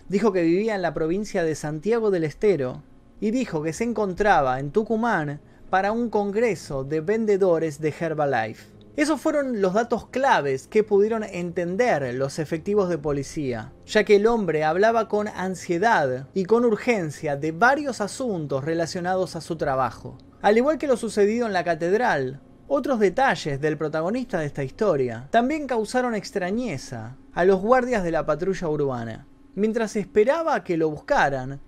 dijo 0.09 0.33
que 0.33 0.43
vivía 0.43 0.75
en 0.75 0.83
la 0.83 0.95
provincia 0.95 1.43
de 1.43 1.55
Santiago 1.55 2.11
del 2.11 2.25
Estero 2.25 2.83
y 3.21 3.33
dijo 3.33 3.63
que 3.63 3.73
se 3.73 3.85
encontraba 3.85 4.61
en 4.61 4.71
Tucumán 4.71 5.41
para 5.69 5.93
un 5.93 6.11
congreso 6.11 6.85
de 6.85 7.01
vendedores 7.01 7.81
de 7.81 7.95
Herbalife. 7.99 8.70
Esos 8.97 9.21
fueron 9.21 9.63
los 9.63 9.75
datos 9.75 10.09
claves 10.09 10.67
que 10.67 10.83
pudieron 10.83 11.23
entender 11.23 12.13
los 12.15 12.39
efectivos 12.39 12.89
de 12.89 12.99
policía, 12.99 13.73
ya 13.87 14.05
que 14.05 14.17
el 14.17 14.27
hombre 14.27 14.65
hablaba 14.65 15.09
con 15.09 15.29
ansiedad 15.29 16.27
y 16.35 16.45
con 16.45 16.65
urgencia 16.65 17.37
de 17.37 17.53
varios 17.53 18.01
asuntos 18.01 18.65
relacionados 18.65 19.37
a 19.37 19.41
su 19.41 19.57
trabajo. 19.57 20.19
Al 20.43 20.59
igual 20.59 20.79
que 20.79 20.89
lo 20.89 20.97
sucedido 20.97 21.47
en 21.47 21.53
la 21.53 21.65
catedral, 21.65 22.41
otros 22.67 22.99
detalles 22.99 23.61
del 23.61 23.77
protagonista 23.77 24.41
de 24.41 24.47
esta 24.47 24.65
historia 24.65 25.29
también 25.31 25.67
causaron 25.67 26.15
extrañeza 26.15 27.17
a 27.33 27.45
los 27.45 27.61
guardias 27.61 28.03
de 28.03 28.11
la 28.11 28.27
patrulla 28.27 28.69
urbana. 28.69 29.27
Mientras 29.55 29.97
esperaba 29.97 30.63
que 30.65 30.77
lo 30.77 30.91
buscaran, 30.91 31.61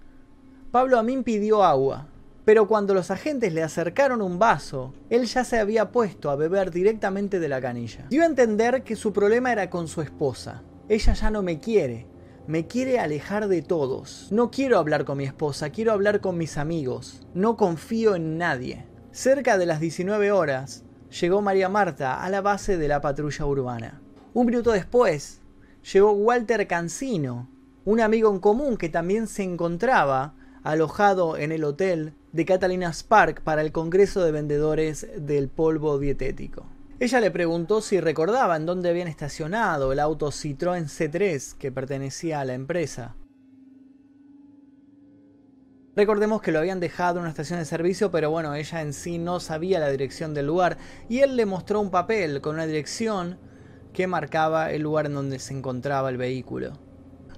Pablo 0.71 0.99
Amín 0.99 1.23
pidió 1.23 1.63
agua, 1.63 2.09
pero 2.45 2.67
cuando 2.67 2.95
los 2.95 3.11
agentes 3.11 3.53
le 3.53 3.63
acercaron 3.63 4.21
un 4.21 4.39
vaso, 4.39 4.95
él 5.11 5.27
ya 5.27 5.45
se 5.45 5.59
había 5.59 5.93
puesto 5.93 6.31
a 6.31 6.37
beber 6.37 6.71
directamente 6.71 7.39
de 7.39 7.49
la 7.49 7.61
canilla. 7.61 8.07
Dio 8.11 8.23
a 8.23 8.27
entender 8.27 8.83
que 8.83 8.97
su 8.97 9.13
problema 9.13 9.53
era 9.53 9.71
con 9.71 9.87
su 9.87 10.01
esposa. 10.01 10.63
Ella 10.89 11.13
ya 11.13 11.31
no 11.31 11.43
me 11.43 11.61
quiere, 11.61 12.09
me 12.47 12.67
quiere 12.67 12.99
alejar 12.99 13.47
de 13.47 13.63
todos. 13.63 14.29
No 14.33 14.51
quiero 14.51 14.79
hablar 14.79 15.05
con 15.05 15.19
mi 15.19 15.25
esposa, 15.25 15.71
quiero 15.71 15.93
hablar 15.93 16.21
con 16.21 16.37
mis 16.37 16.59
amigos. 16.59 17.27
No 17.35 17.57
confío 17.57 18.17
en 18.17 18.39
nadie. 18.39 18.87
Cerca 19.13 19.59
de 19.59 19.67
las 19.67 19.79
19 19.79 20.33
horas, 20.33 20.85
llegó 21.21 21.43
María 21.43 21.69
Marta 21.69 22.23
a 22.23 22.29
la 22.31 22.41
base 22.41 22.77
de 22.77 22.89
la 22.89 23.01
patrulla 23.01 23.47
urbana. 23.47 24.03
Un 24.35 24.47
minuto 24.47 24.73
después, 24.73 25.41
llegó 25.93 26.13
Walter 26.13 26.67
Cancino, 26.67 27.49
un 27.85 28.01
amigo 28.01 28.31
en 28.31 28.41
común 28.41 28.77
que 28.77 28.89
también 28.89 29.27
se 29.27 29.43
encontraba 29.43 30.35
alojado 30.63 31.37
en 31.37 31.53
el 31.53 31.65
hotel 31.65 32.15
de 32.33 32.45
Catalina 32.45 32.93
Spark 32.93 33.43
para 33.43 33.63
el 33.63 33.73
Congreso 33.73 34.25
de 34.25 34.33
Vendedores 34.33 35.07
del 35.17 35.49
Polvo 35.49 35.99
Dietético. 35.99 36.67
Ella 37.01 37.21
le 37.21 37.31
preguntó 37.31 37.81
si 37.81 38.01
recordaba 38.01 38.57
en 38.57 38.65
dónde 38.65 38.89
habían 38.89 39.09
estacionado 39.09 39.93
el 39.93 39.99
auto 39.99 40.29
Citroën 40.29 40.85
C3 40.85 41.57
que 41.57 41.73
pertenecía 41.73 42.41
a 42.41 42.45
la 42.45 42.55
empresa. 42.55 43.17
Recordemos 45.95 46.41
que 46.41 46.53
lo 46.53 46.61
habían 46.61 46.81
dejado 46.81 47.17
en 47.17 47.23
una 47.23 47.31
estación 47.31 47.59
de 47.59 47.65
servicio, 47.67 48.11
pero 48.11 48.31
bueno, 48.31 48.55
ella 48.55 48.81
en 48.81 48.93
sí 48.93 49.19
no 49.19 49.41
sabía 49.41 49.79
la 49.79 49.91
dirección 49.91 50.33
del 50.33 50.47
lugar 50.47 50.79
y 51.09 51.19
él 51.19 51.37
le 51.37 51.45
mostró 51.45 51.81
un 51.81 51.91
papel 51.91 52.41
con 52.41 52.55
una 52.55 52.67
dirección 52.67 53.39
que 53.93 54.07
marcaba 54.07 54.71
el 54.71 54.83
lugar 54.83 55.07
en 55.07 55.15
donde 55.15 55.39
se 55.39 55.53
encontraba 55.53 56.09
el 56.09 56.17
vehículo. 56.17 56.92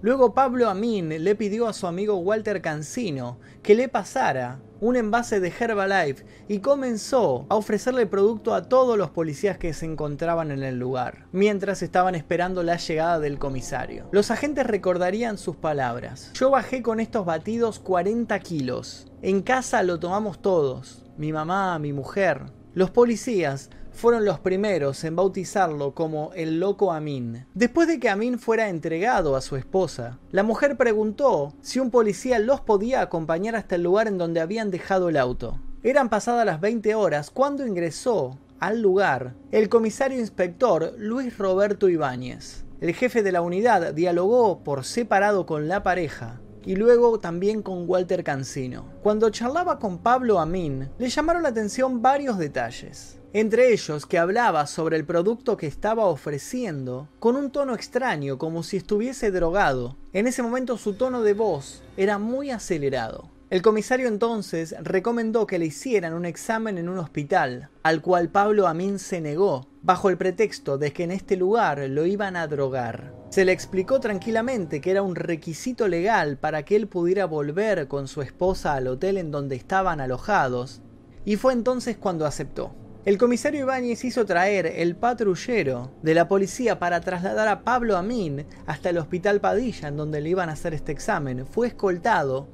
Luego 0.05 0.35
Pablo 0.35 0.69
Amin 0.69 1.25
le 1.25 1.35
pidió 1.35 1.67
a 1.67 1.73
su 1.73 1.87
amigo 1.87 2.17
Walter 2.17 2.61
Cancino 2.61 3.39
que 3.63 3.75
le 3.75 3.89
pasara 3.89 4.61
un 4.79 4.97
envase 4.97 5.41
de 5.41 5.51
Herbalife 5.59 6.27
y 6.47 6.59
comenzó 6.59 7.47
a 7.49 7.55
ofrecerle 7.55 8.05
producto 8.05 8.55
a 8.55 8.69
todos 8.69 8.99
los 8.99 9.09
policías 9.09 9.57
que 9.57 9.73
se 9.73 9.87
encontraban 9.87 10.51
en 10.51 10.63
el 10.63 10.79
lugar, 10.79 11.25
mientras 11.33 11.83
estaban 11.83 12.15
esperando 12.15 12.63
la 12.63 12.77
llegada 12.77 13.19
del 13.19 13.39
comisario. 13.39 14.07
Los 14.13 14.31
agentes 14.31 14.67
recordarían 14.67 15.39
sus 15.39 15.57
palabras. 15.57 16.33
Yo 16.35 16.51
bajé 16.51 16.83
con 16.83 17.01
estos 17.01 17.25
batidos 17.25 17.79
40 17.79 18.39
kilos. 18.41 19.11
En 19.23 19.41
casa 19.41 19.83
lo 19.83 20.01
tomamos 20.01 20.43
todos. 20.43 21.03
Mi 21.17 21.33
mamá, 21.33 21.79
mi 21.79 21.95
mujer. 21.95 22.43
Los 22.75 22.91
policías 22.91 23.71
fueron 23.95 24.25
los 24.25 24.41
primeros 24.41 25.05
en 25.05 25.17
bautizarlo 25.17 25.95
como 25.95 26.33
el 26.35 26.59
loco 26.59 26.93
Amin. 26.93 27.47
Después 27.55 27.89
de 27.89 28.01
que 28.01 28.11
Amin 28.11 28.39
fuera 28.39 28.69
entregado 28.69 29.37
a 29.37 29.41
su 29.41 29.57
esposa, 29.57 30.19
la 30.33 30.43
mujer 30.43 30.77
preguntó 30.77 31.55
si 31.63 31.79
un 31.79 31.91
policía 31.91 32.39
los 32.41 32.61
podía 32.61 33.01
acompañar 33.01 33.55
hasta 33.57 33.77
el 33.77 33.83
lugar 33.85 34.09
en 34.09 34.19
donde 34.19 34.41
habían 34.41 34.71
dejado 34.71 35.09
el 35.09 35.17
auto. 35.17 35.61
Eran 35.83 36.11
pasadas 36.11 36.45
las 36.45 36.61
20 36.61 36.95
horas 36.95 37.31
cuando 37.31 37.67
ingresó 37.67 38.39
al 38.59 38.83
lugar 38.83 39.35
el 39.53 39.69
comisario 39.69 40.19
inspector 40.19 40.95
Luis 40.99 41.39
Roberto 41.39 41.89
Ibáñez. 41.89 42.65
El 42.81 42.95
jefe 42.95 43.23
de 43.23 43.33
la 43.33 43.43
unidad 43.43 43.95
dialogó 43.95 44.65
por 44.65 44.85
separado 44.85 45.47
con 45.47 45.69
la 45.69 45.83
pareja 45.83 46.41
y 46.67 46.77
luego 46.77 47.21
también 47.21 47.63
con 47.63 47.89
Walter 47.89 48.25
Cancino. 48.25 48.87
Cuando 49.03 49.31
charlaba 49.31 49.79
con 49.79 49.99
Pablo 49.99 50.41
Amin, 50.41 50.91
le 50.99 51.09
llamaron 51.09 51.43
la 51.43 51.51
atención 51.51 52.03
varios 52.03 52.39
detalles 52.39 53.21
entre 53.35 53.73
ellos 53.73 54.07
que 54.07 54.17
hablaba 54.17 54.65
sobre 54.69 54.97
el 54.97 55.05
producto 55.05 55.57
que 55.57 55.67
estaba 55.67 56.07
ofreciendo 56.07 57.09
con 57.19 57.35
un 57.35 57.51
tono 57.51 57.75
extraño 57.75 58.39
como 58.39 58.63
si 58.63 58.77
estuviese 58.77 59.33
drogado. 59.33 59.97
En 60.13 60.29
ese 60.29 60.41
momento 60.41 60.79
su 60.79 60.95
tono 60.95 61.21
de 61.23 61.35
voz 61.35 61.83
era 61.97 62.19
muy 62.19 62.53
acelerado. 62.53 63.29
El 63.51 63.61
comisario 63.61 64.07
entonces 64.07 64.77
recomendó 64.81 65.49
que 65.49 65.59
le 65.59 65.67
hicieran 65.67 66.15
un 66.15 66.27
examen 66.27 66.79
en 66.79 66.89
un 66.89 66.99
hospital, 66.99 67.71
al 67.83 68.03
cual 68.03 68.29
Pablo 68.29 68.69
Amin 68.69 69.01
se 69.01 69.21
negó, 69.21 69.67
bajo 69.83 70.11
el 70.11 70.17
pretexto 70.17 70.79
de 70.79 70.93
que 70.93 71.03
en 71.03 71.11
este 71.11 71.37
lugar 71.37 71.81
lo 71.89 72.07
iban 72.07 72.37
a 72.37 72.47
drogar. 72.47 73.13
Se 73.31 73.45
le 73.45 73.51
explicó 73.51 73.99
tranquilamente 73.99 74.81
que 74.81 74.93
era 74.93 75.03
un 75.03 75.17
requisito 75.17 75.89
legal 75.89 76.37
para 76.39 76.65
que 76.65 76.77
él 76.77 76.87
pudiera 76.87 77.25
volver 77.25 77.89
con 77.89 78.07
su 78.07 78.23
esposa 78.23 78.75
al 78.75 78.87
hotel 78.87 79.19
en 79.19 79.33
donde 79.33 79.57
estaban 79.57 80.01
alojados, 80.01 80.83
y 81.25 81.35
fue 81.35 81.53
entonces 81.53 81.97
cuando 81.97 82.27
aceptó. 82.27 82.75
El 83.05 83.19
comisario 83.19 83.61
Ibáñez 83.61 84.03
hizo 84.07 84.25
traer 84.25 84.65
el 84.65 84.97
patrullero 84.97 85.91
de 86.01 86.15
la 86.15 86.27
policía 86.27 86.79
para 86.79 87.03
trasladar 87.03 87.49
a 87.49 87.61
Pablo 87.63 87.99
Amin 87.99 88.47
hasta 88.65 88.89
el 88.89 88.97
hospital 88.97 89.43
Padilla, 89.43 89.89
en 89.89 89.99
donde 89.99 90.23
le 90.23 90.31
iban 90.31 90.49
a 90.49 90.53
hacer 90.53 90.73
este 90.73 90.93
examen. 90.93 91.45
Fue 91.45 91.67
escoltado 91.67 92.49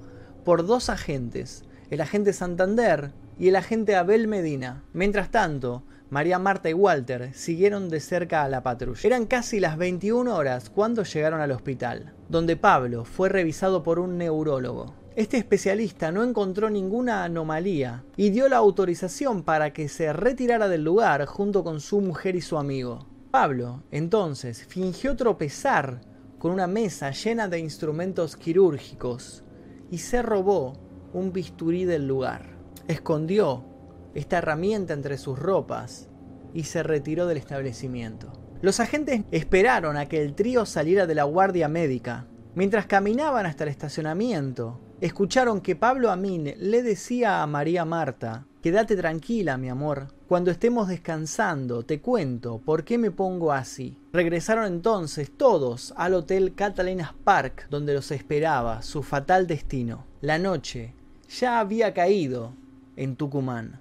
por 0.45 0.67
dos 0.67 0.91
agentes, 0.91 1.63
el 1.89 2.01
agente 2.01 2.33
Santander 2.33 3.13
y 3.39 3.47
el 3.47 3.55
agente 3.55 3.95
Abel 3.95 4.27
Medina. 4.27 4.83
Mientras 4.93 5.31
tanto, 5.31 5.85
María 6.09 6.41
Marta 6.41 6.69
y 6.69 6.75
Walter 6.75 7.33
siguieron 7.33 7.89
de 7.89 8.01
cerca 8.01 8.43
a 8.43 8.49
la 8.49 8.65
patrulla. 8.65 9.01
Eran 9.05 9.27
casi 9.27 9.61
las 9.61 9.77
21 9.77 10.35
horas 10.35 10.69
cuando 10.69 11.05
llegaron 11.05 11.41
al 11.41 11.53
hospital, 11.53 12.13
donde 12.29 12.57
Pablo 12.57 13.05
fue 13.05 13.29
revisado 13.29 13.85
por 13.85 14.01
un 14.01 14.19
neurólogo. 14.19 15.00
Este 15.17 15.39
especialista 15.39 16.13
no 16.13 16.23
encontró 16.23 16.71
ninguna 16.71 17.25
anomalía 17.25 18.05
y 18.17 18.31
dio 18.31 18.49
la 18.49 18.59
autorización 18.59 19.43
para 19.43 19.73
que 19.73 19.89
se 19.89 20.13
retirara 20.13 20.69
del 20.69 20.85
lugar 20.85 21.27
junto 21.27 21.65
con 21.65 21.81
su 21.81 22.01
mujer 22.01 22.37
y 22.37 22.41
su 22.41 22.57
amigo. 22.57 23.07
Pablo, 23.33 23.83
entonces, 23.91 24.65
fingió 24.67 25.17
tropezar 25.17 26.01
con 26.39 26.53
una 26.53 26.69
mesa 26.69 27.11
llena 27.11 27.49
de 27.49 27.59
instrumentos 27.59 28.37
quirúrgicos 28.37 29.43
y 29.91 29.99
se 29.99 30.23
robó 30.23 30.75
un 31.13 31.33
bisturí 31.33 31.85
del 31.85 32.07
lugar. 32.07 32.57
Escondió 32.87 33.65
esta 34.15 34.39
herramienta 34.39 34.95
entre 34.95 35.19
sus 35.19 35.37
ropas 35.37 36.09
y 36.55 36.65
se 36.65 36.85
retiró 36.85 37.27
del 37.27 37.39
establecimiento. 37.39 38.33
Los 38.63 38.79
agentes 38.79 39.23
esperaron 39.33 39.97
a 39.97 40.07
que 40.07 40.23
el 40.23 40.35
trío 40.35 40.67
saliera 40.67 41.07
de 41.07 41.17
la 41.17 41.25
guardia 41.25 41.69
médica. 41.69 42.27
Mientras 42.55 42.87
caminaban 42.87 43.47
hasta 43.47 43.65
el 43.65 43.71
estacionamiento, 43.71 44.81
escucharon 45.01 45.61
que 45.61 45.77
Pablo 45.77 46.11
Amin 46.11 46.55
le 46.59 46.83
decía 46.83 47.43
a 47.43 47.47
María 47.47 47.85
Marta, 47.85 48.45
Quédate 48.63 48.95
tranquila, 48.95 49.57
mi 49.57 49.71
amor. 49.71 50.09
Cuando 50.29 50.51
estemos 50.51 50.89
descansando, 50.89 51.83
te 51.83 52.01
cuento 52.03 52.59
por 52.59 52.85
qué 52.85 52.99
me 52.99 53.11
pongo 53.11 53.53
así. 53.53 53.97
Regresaron 54.13 54.67
entonces 54.67 55.31
todos 55.35 55.95
al 55.97 56.13
hotel 56.13 56.55
Catalinas 56.55 57.15
Park, 57.25 57.69
donde 57.71 57.95
los 57.95 58.11
esperaba 58.11 58.83
su 58.83 59.03
fatal 59.03 59.47
destino. 59.47 60.05
La 60.21 60.39
noche 60.39 60.93
ya 61.31 61.59
había 61.59 61.95
caído 61.95 62.53
en 62.97 63.17
Tucumán. 63.17 63.81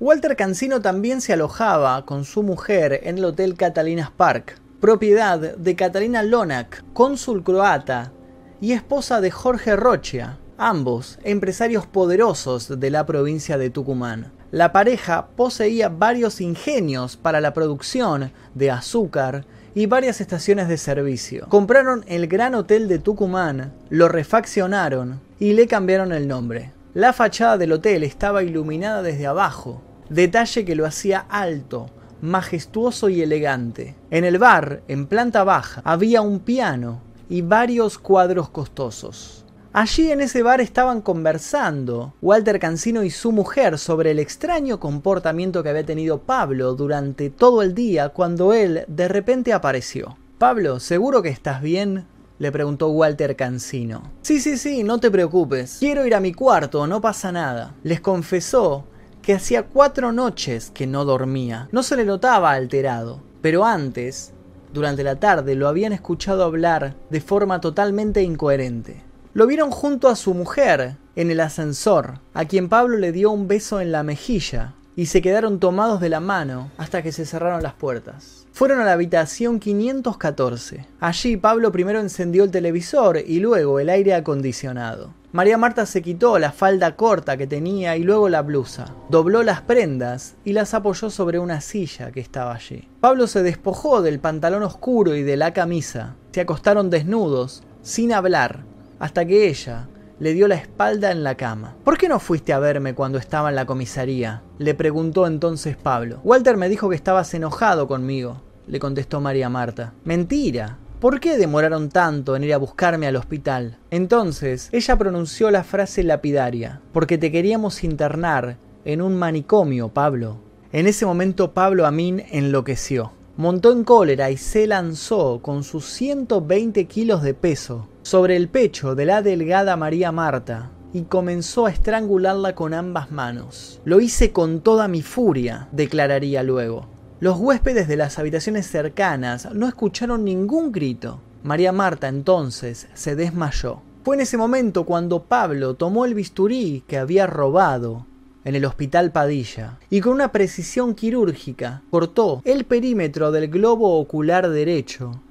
Walter 0.00 0.34
Cancino 0.34 0.82
también 0.82 1.20
se 1.20 1.32
alojaba 1.32 2.04
con 2.04 2.24
su 2.24 2.42
mujer 2.42 3.00
en 3.04 3.18
el 3.18 3.26
Hotel 3.26 3.54
Catalinas 3.54 4.10
Park, 4.10 4.60
propiedad 4.80 5.38
de 5.38 5.76
Catalina 5.76 6.24
Lonak, 6.24 6.84
cónsul 6.92 7.44
croata 7.44 8.12
y 8.60 8.72
esposa 8.72 9.20
de 9.20 9.30
Jorge 9.30 9.76
Rocha, 9.76 10.38
ambos 10.58 11.18
empresarios 11.24 11.86
poderosos 11.86 12.80
de 12.80 12.90
la 12.90 13.06
provincia 13.06 13.58
de 13.58 13.70
Tucumán. 13.70 14.32
La 14.50 14.72
pareja 14.72 15.28
poseía 15.36 15.88
varios 15.88 16.40
ingenios 16.40 17.16
para 17.16 17.40
la 17.40 17.52
producción 17.52 18.32
de 18.54 18.70
azúcar 18.70 19.44
y 19.74 19.86
varias 19.86 20.20
estaciones 20.20 20.68
de 20.68 20.78
servicio. 20.78 21.46
Compraron 21.48 22.04
el 22.08 22.28
Gran 22.28 22.54
Hotel 22.54 22.88
de 22.88 22.98
Tucumán, 22.98 23.72
lo 23.90 24.08
refaccionaron 24.08 25.20
y 25.38 25.52
le 25.52 25.66
cambiaron 25.66 26.12
el 26.12 26.28
nombre. 26.28 26.72
La 26.94 27.12
fachada 27.12 27.58
del 27.58 27.72
hotel 27.72 28.02
estaba 28.02 28.42
iluminada 28.42 29.02
desde 29.02 29.26
abajo, 29.26 29.82
detalle 30.08 30.64
que 30.64 30.76
lo 30.76 30.86
hacía 30.86 31.26
alto, 31.28 31.90
majestuoso 32.22 33.08
y 33.10 33.20
elegante. 33.20 33.94
En 34.10 34.24
el 34.24 34.38
bar, 34.38 34.82
en 34.88 35.06
planta 35.06 35.44
baja, 35.44 35.82
había 35.84 36.22
un 36.22 36.40
piano 36.40 37.02
y 37.28 37.42
varios 37.42 37.98
cuadros 37.98 38.48
costosos. 38.48 39.45
Allí 39.76 40.10
en 40.10 40.22
ese 40.22 40.42
bar 40.42 40.62
estaban 40.62 41.02
conversando 41.02 42.14
Walter 42.22 42.58
Cancino 42.58 43.02
y 43.02 43.10
su 43.10 43.30
mujer 43.30 43.76
sobre 43.76 44.12
el 44.12 44.18
extraño 44.18 44.80
comportamiento 44.80 45.62
que 45.62 45.68
había 45.68 45.84
tenido 45.84 46.22
Pablo 46.22 46.72
durante 46.72 47.28
todo 47.28 47.60
el 47.60 47.74
día 47.74 48.08
cuando 48.08 48.54
él 48.54 48.86
de 48.88 49.06
repente 49.06 49.52
apareció. 49.52 50.16
Pablo, 50.38 50.80
¿seguro 50.80 51.20
que 51.20 51.28
estás 51.28 51.60
bien? 51.60 52.06
le 52.38 52.50
preguntó 52.50 52.88
Walter 52.88 53.36
Cancino. 53.36 54.12
Sí, 54.22 54.40
sí, 54.40 54.56
sí, 54.56 54.82
no 54.82 54.98
te 54.98 55.10
preocupes. 55.10 55.76
Quiero 55.78 56.06
ir 56.06 56.14
a 56.14 56.20
mi 56.20 56.32
cuarto, 56.32 56.86
no 56.86 57.02
pasa 57.02 57.30
nada. 57.30 57.74
Les 57.82 58.00
confesó 58.00 58.86
que 59.20 59.34
hacía 59.34 59.64
cuatro 59.64 60.10
noches 60.10 60.70
que 60.72 60.86
no 60.86 61.04
dormía. 61.04 61.68
No 61.70 61.82
se 61.82 61.96
le 61.96 62.06
notaba 62.06 62.52
alterado, 62.52 63.20
pero 63.42 63.66
antes, 63.66 64.32
durante 64.72 65.04
la 65.04 65.16
tarde, 65.16 65.54
lo 65.54 65.68
habían 65.68 65.92
escuchado 65.92 66.44
hablar 66.44 66.96
de 67.10 67.20
forma 67.20 67.60
totalmente 67.60 68.22
incoherente. 68.22 69.05
Lo 69.36 69.46
vieron 69.46 69.70
junto 69.70 70.08
a 70.08 70.16
su 70.16 70.32
mujer 70.32 70.96
en 71.14 71.30
el 71.30 71.40
ascensor, 71.40 72.20
a 72.32 72.46
quien 72.46 72.70
Pablo 72.70 72.96
le 72.96 73.12
dio 73.12 73.30
un 73.30 73.48
beso 73.48 73.82
en 73.82 73.92
la 73.92 74.02
mejilla, 74.02 74.72
y 74.96 75.06
se 75.06 75.20
quedaron 75.20 75.60
tomados 75.60 76.00
de 76.00 76.08
la 76.08 76.20
mano 76.20 76.70
hasta 76.78 77.02
que 77.02 77.12
se 77.12 77.26
cerraron 77.26 77.62
las 77.62 77.74
puertas. 77.74 78.46
Fueron 78.52 78.80
a 78.80 78.86
la 78.86 78.92
habitación 78.92 79.60
514. 79.60 80.86
Allí 81.00 81.36
Pablo 81.36 81.70
primero 81.70 82.00
encendió 82.00 82.44
el 82.44 82.50
televisor 82.50 83.18
y 83.18 83.40
luego 83.40 83.78
el 83.78 83.90
aire 83.90 84.14
acondicionado. 84.14 85.12
María 85.32 85.58
Marta 85.58 85.84
se 85.84 86.00
quitó 86.00 86.38
la 86.38 86.50
falda 86.50 86.96
corta 86.96 87.36
que 87.36 87.46
tenía 87.46 87.94
y 87.98 88.04
luego 88.04 88.30
la 88.30 88.40
blusa. 88.40 88.94
Dobló 89.10 89.42
las 89.42 89.60
prendas 89.60 90.36
y 90.46 90.54
las 90.54 90.72
apoyó 90.72 91.10
sobre 91.10 91.38
una 91.38 91.60
silla 91.60 92.10
que 92.10 92.20
estaba 92.20 92.54
allí. 92.54 92.88
Pablo 93.00 93.26
se 93.26 93.42
despojó 93.42 94.00
del 94.00 94.18
pantalón 94.18 94.62
oscuro 94.62 95.14
y 95.14 95.22
de 95.22 95.36
la 95.36 95.52
camisa. 95.52 96.14
Se 96.32 96.40
acostaron 96.40 96.88
desnudos, 96.88 97.64
sin 97.82 98.14
hablar, 98.14 98.64
hasta 98.98 99.24
que 99.24 99.48
ella 99.48 99.88
le 100.18 100.32
dio 100.32 100.48
la 100.48 100.54
espalda 100.54 101.10
en 101.10 101.22
la 101.22 101.36
cama. 101.36 101.76
¿Por 101.84 101.98
qué 101.98 102.08
no 102.08 102.18
fuiste 102.18 102.52
a 102.52 102.58
verme 102.58 102.94
cuando 102.94 103.18
estaba 103.18 103.50
en 103.50 103.56
la 103.56 103.66
comisaría? 103.66 104.42
le 104.58 104.74
preguntó 104.74 105.26
entonces 105.26 105.76
Pablo. 105.76 106.20
Walter 106.24 106.56
me 106.56 106.68
dijo 106.68 106.88
que 106.88 106.96
estabas 106.96 107.32
enojado 107.34 107.86
conmigo, 107.86 108.42
le 108.66 108.78
contestó 108.78 109.20
María 109.20 109.48
Marta. 109.48 109.92
Mentira. 110.04 110.78
¿Por 111.00 111.20
qué 111.20 111.36
demoraron 111.36 111.90
tanto 111.90 112.34
en 112.36 112.44
ir 112.44 112.54
a 112.54 112.58
buscarme 112.58 113.06
al 113.06 113.16
hospital? 113.16 113.76
Entonces, 113.90 114.70
ella 114.72 114.96
pronunció 114.96 115.50
la 115.50 115.62
frase 115.62 116.02
lapidaria, 116.02 116.80
porque 116.92 117.18
te 117.18 117.30
queríamos 117.30 117.84
internar 117.84 118.56
en 118.86 119.02
un 119.02 119.14
manicomio, 119.14 119.90
Pablo. 119.90 120.38
En 120.72 120.86
ese 120.86 121.04
momento 121.04 121.52
Pablo 121.52 121.86
Amin 121.86 122.22
enloqueció. 122.30 123.12
Montó 123.36 123.72
en 123.72 123.84
cólera 123.84 124.30
y 124.30 124.38
se 124.38 124.66
lanzó 124.66 125.40
con 125.42 125.64
sus 125.64 125.84
120 125.84 126.86
kilos 126.86 127.22
de 127.22 127.34
peso 127.34 127.88
sobre 128.06 128.36
el 128.36 128.46
pecho 128.48 128.94
de 128.94 129.04
la 129.04 129.20
delgada 129.20 129.76
María 129.76 130.12
Marta 130.12 130.70
y 130.92 131.02
comenzó 131.02 131.66
a 131.66 131.72
estrangularla 131.72 132.54
con 132.54 132.72
ambas 132.72 133.10
manos. 133.10 133.80
Lo 133.84 133.98
hice 133.98 134.30
con 134.30 134.60
toda 134.60 134.86
mi 134.86 135.02
furia, 135.02 135.66
declararía 135.72 136.44
luego. 136.44 136.86
Los 137.18 137.36
huéspedes 137.36 137.88
de 137.88 137.96
las 137.96 138.20
habitaciones 138.20 138.68
cercanas 138.68 139.52
no 139.52 139.66
escucharon 139.66 140.24
ningún 140.24 140.70
grito. 140.70 141.18
María 141.42 141.72
Marta 141.72 142.06
entonces 142.06 142.86
se 142.94 143.16
desmayó. 143.16 143.82
Fue 144.04 144.14
en 144.14 144.22
ese 144.22 144.36
momento 144.36 144.84
cuando 144.84 145.24
Pablo 145.24 145.74
tomó 145.74 146.04
el 146.04 146.14
bisturí 146.14 146.84
que 146.86 146.98
había 146.98 147.26
robado 147.26 148.06
en 148.44 148.54
el 148.54 148.66
hospital 148.66 149.10
Padilla 149.10 149.80
y 149.90 150.00
con 150.00 150.12
una 150.12 150.30
precisión 150.30 150.94
quirúrgica 150.94 151.82
cortó 151.90 152.40
el 152.44 152.66
perímetro 152.66 153.32
del 153.32 153.48
globo 153.48 153.98
ocular 153.98 154.48
derecho 154.48 155.22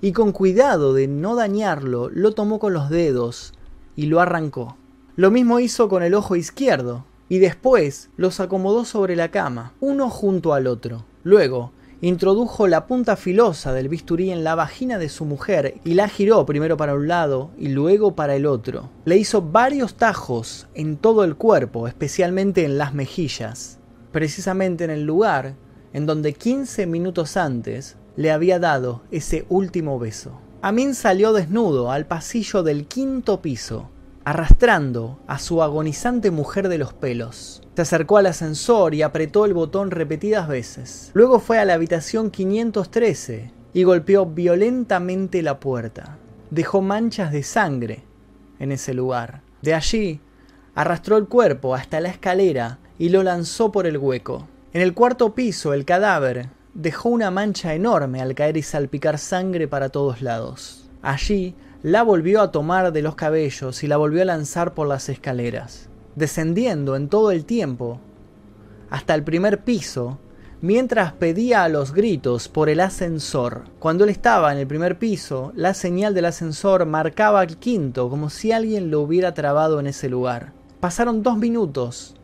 y 0.00 0.12
con 0.12 0.32
cuidado 0.32 0.92
de 0.94 1.08
no 1.08 1.34
dañarlo, 1.36 2.10
lo 2.10 2.32
tomó 2.32 2.58
con 2.58 2.72
los 2.72 2.90
dedos 2.90 3.54
y 3.94 4.06
lo 4.06 4.20
arrancó. 4.20 4.76
Lo 5.16 5.30
mismo 5.30 5.60
hizo 5.60 5.88
con 5.88 6.02
el 6.02 6.14
ojo 6.14 6.36
izquierdo, 6.36 7.04
y 7.28 7.38
después 7.38 8.10
los 8.16 8.40
acomodó 8.40 8.84
sobre 8.84 9.16
la 9.16 9.30
cama, 9.30 9.72
uno 9.80 10.10
junto 10.10 10.54
al 10.54 10.66
otro. 10.66 11.04
Luego, 11.24 11.72
introdujo 12.00 12.68
la 12.68 12.86
punta 12.86 13.16
filosa 13.16 13.72
del 13.72 13.88
bisturí 13.88 14.30
en 14.30 14.44
la 14.44 14.54
vagina 14.54 14.98
de 14.98 15.08
su 15.08 15.24
mujer 15.24 15.80
y 15.84 15.94
la 15.94 16.08
giró 16.08 16.44
primero 16.46 16.76
para 16.76 16.94
un 16.94 17.08
lado 17.08 17.50
y 17.58 17.68
luego 17.68 18.14
para 18.14 18.36
el 18.36 18.46
otro. 18.46 18.90
Le 19.04 19.16
hizo 19.16 19.42
varios 19.42 19.94
tajos 19.94 20.68
en 20.74 20.98
todo 20.98 21.24
el 21.24 21.36
cuerpo, 21.36 21.88
especialmente 21.88 22.64
en 22.64 22.78
las 22.78 22.94
mejillas, 22.94 23.78
precisamente 24.12 24.84
en 24.84 24.90
el 24.90 25.04
lugar 25.04 25.54
en 25.92 26.06
donde 26.06 26.34
15 26.34 26.86
minutos 26.86 27.36
antes 27.36 27.96
le 28.16 28.32
había 28.32 28.58
dado 28.58 29.02
ese 29.10 29.46
último 29.48 29.98
beso. 29.98 30.40
Amin 30.62 30.94
salió 30.94 31.32
desnudo 31.32 31.92
al 31.92 32.06
pasillo 32.06 32.62
del 32.62 32.86
quinto 32.86 33.40
piso, 33.42 33.90
arrastrando 34.24 35.20
a 35.26 35.38
su 35.38 35.62
agonizante 35.62 36.30
mujer 36.30 36.68
de 36.68 36.78
los 36.78 36.92
pelos. 36.92 37.62
Se 37.76 37.82
acercó 37.82 38.16
al 38.16 38.26
ascensor 38.26 38.94
y 38.94 39.02
apretó 39.02 39.44
el 39.44 39.54
botón 39.54 39.90
repetidas 39.90 40.48
veces. 40.48 41.10
Luego 41.14 41.38
fue 41.38 41.58
a 41.58 41.64
la 41.64 41.74
habitación 41.74 42.30
513 42.30 43.52
y 43.74 43.82
golpeó 43.84 44.26
violentamente 44.26 45.42
la 45.42 45.60
puerta. 45.60 46.16
Dejó 46.50 46.80
manchas 46.80 47.30
de 47.30 47.42
sangre 47.42 48.04
en 48.58 48.72
ese 48.72 48.94
lugar. 48.94 49.42
De 49.60 49.74
allí, 49.74 50.20
arrastró 50.74 51.18
el 51.18 51.26
cuerpo 51.26 51.74
hasta 51.74 52.00
la 52.00 52.08
escalera 52.08 52.78
y 52.98 53.10
lo 53.10 53.22
lanzó 53.22 53.70
por 53.70 53.86
el 53.86 53.98
hueco. 53.98 54.48
En 54.72 54.80
el 54.80 54.94
cuarto 54.94 55.34
piso, 55.34 55.74
el 55.74 55.84
cadáver 55.84 56.48
dejó 56.76 57.08
una 57.08 57.30
mancha 57.30 57.72
enorme 57.72 58.20
al 58.20 58.34
caer 58.34 58.58
y 58.58 58.62
salpicar 58.62 59.16
sangre 59.16 59.66
para 59.66 59.88
todos 59.88 60.20
lados. 60.20 60.90
Allí 61.00 61.54
la 61.82 62.02
volvió 62.02 62.42
a 62.42 62.52
tomar 62.52 62.92
de 62.92 63.00
los 63.00 63.14
cabellos 63.14 63.82
y 63.82 63.86
la 63.86 63.96
volvió 63.96 64.20
a 64.20 64.26
lanzar 64.26 64.74
por 64.74 64.86
las 64.86 65.08
escaleras, 65.08 65.88
descendiendo 66.16 66.94
en 66.94 67.08
todo 67.08 67.30
el 67.30 67.46
tiempo 67.46 67.98
hasta 68.90 69.14
el 69.14 69.24
primer 69.24 69.64
piso, 69.64 70.18
mientras 70.60 71.14
pedía 71.14 71.64
a 71.64 71.70
los 71.70 71.94
gritos 71.94 72.48
por 72.48 72.68
el 72.68 72.80
ascensor. 72.80 73.64
Cuando 73.78 74.04
él 74.04 74.10
estaba 74.10 74.52
en 74.52 74.58
el 74.58 74.66
primer 74.66 74.98
piso, 74.98 75.52
la 75.56 75.72
señal 75.72 76.12
del 76.12 76.26
ascensor 76.26 76.84
marcaba 76.84 77.42
el 77.42 77.56
quinto, 77.56 78.10
como 78.10 78.28
si 78.28 78.52
alguien 78.52 78.90
lo 78.90 79.00
hubiera 79.00 79.32
trabado 79.32 79.80
en 79.80 79.86
ese 79.86 80.10
lugar. 80.10 80.52
Pasaron 80.80 81.22
dos 81.22 81.38
minutos 81.38 82.16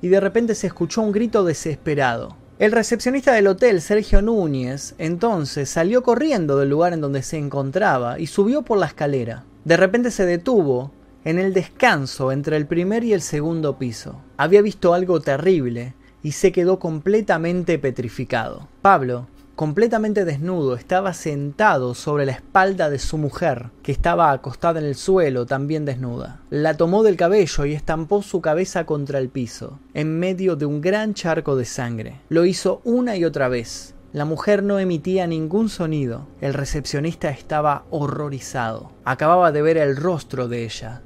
y 0.00 0.08
de 0.08 0.18
repente 0.18 0.56
se 0.56 0.66
escuchó 0.66 1.02
un 1.02 1.12
grito 1.12 1.44
desesperado. 1.44 2.41
El 2.62 2.70
recepcionista 2.70 3.32
del 3.32 3.48
hotel, 3.48 3.80
Sergio 3.80 4.22
Núñez, 4.22 4.94
entonces 4.98 5.68
salió 5.68 6.04
corriendo 6.04 6.58
del 6.58 6.68
lugar 6.68 6.92
en 6.92 7.00
donde 7.00 7.24
se 7.24 7.36
encontraba 7.36 8.20
y 8.20 8.28
subió 8.28 8.62
por 8.62 8.78
la 8.78 8.86
escalera. 8.86 9.42
De 9.64 9.76
repente 9.76 10.12
se 10.12 10.26
detuvo 10.26 10.92
en 11.24 11.40
el 11.40 11.54
descanso 11.54 12.30
entre 12.30 12.56
el 12.56 12.66
primer 12.66 13.02
y 13.02 13.14
el 13.14 13.20
segundo 13.20 13.78
piso. 13.78 14.20
Había 14.36 14.62
visto 14.62 14.94
algo 14.94 15.18
terrible 15.18 15.94
y 16.22 16.30
se 16.30 16.52
quedó 16.52 16.78
completamente 16.78 17.80
petrificado. 17.80 18.68
Pablo 18.80 19.26
completamente 19.56 20.24
desnudo, 20.24 20.76
estaba 20.76 21.12
sentado 21.12 21.94
sobre 21.94 22.26
la 22.26 22.32
espalda 22.32 22.90
de 22.90 22.98
su 22.98 23.18
mujer, 23.18 23.70
que 23.82 23.92
estaba 23.92 24.32
acostada 24.32 24.80
en 24.80 24.86
el 24.86 24.94
suelo, 24.94 25.46
también 25.46 25.84
desnuda. 25.84 26.40
La 26.50 26.76
tomó 26.76 27.02
del 27.02 27.16
cabello 27.16 27.64
y 27.64 27.72
estampó 27.72 28.22
su 28.22 28.40
cabeza 28.40 28.86
contra 28.86 29.18
el 29.18 29.28
piso, 29.28 29.78
en 29.94 30.18
medio 30.18 30.56
de 30.56 30.66
un 30.66 30.80
gran 30.80 31.14
charco 31.14 31.56
de 31.56 31.64
sangre. 31.64 32.20
Lo 32.28 32.44
hizo 32.44 32.80
una 32.84 33.16
y 33.16 33.24
otra 33.24 33.48
vez. 33.48 33.94
La 34.12 34.24
mujer 34.26 34.62
no 34.62 34.78
emitía 34.78 35.26
ningún 35.26 35.70
sonido. 35.70 36.26
El 36.40 36.52
recepcionista 36.52 37.30
estaba 37.30 37.84
horrorizado. 37.90 38.92
Acababa 39.04 39.52
de 39.52 39.62
ver 39.62 39.78
el 39.78 39.96
rostro 39.96 40.48
de 40.48 40.64
ella 40.64 41.00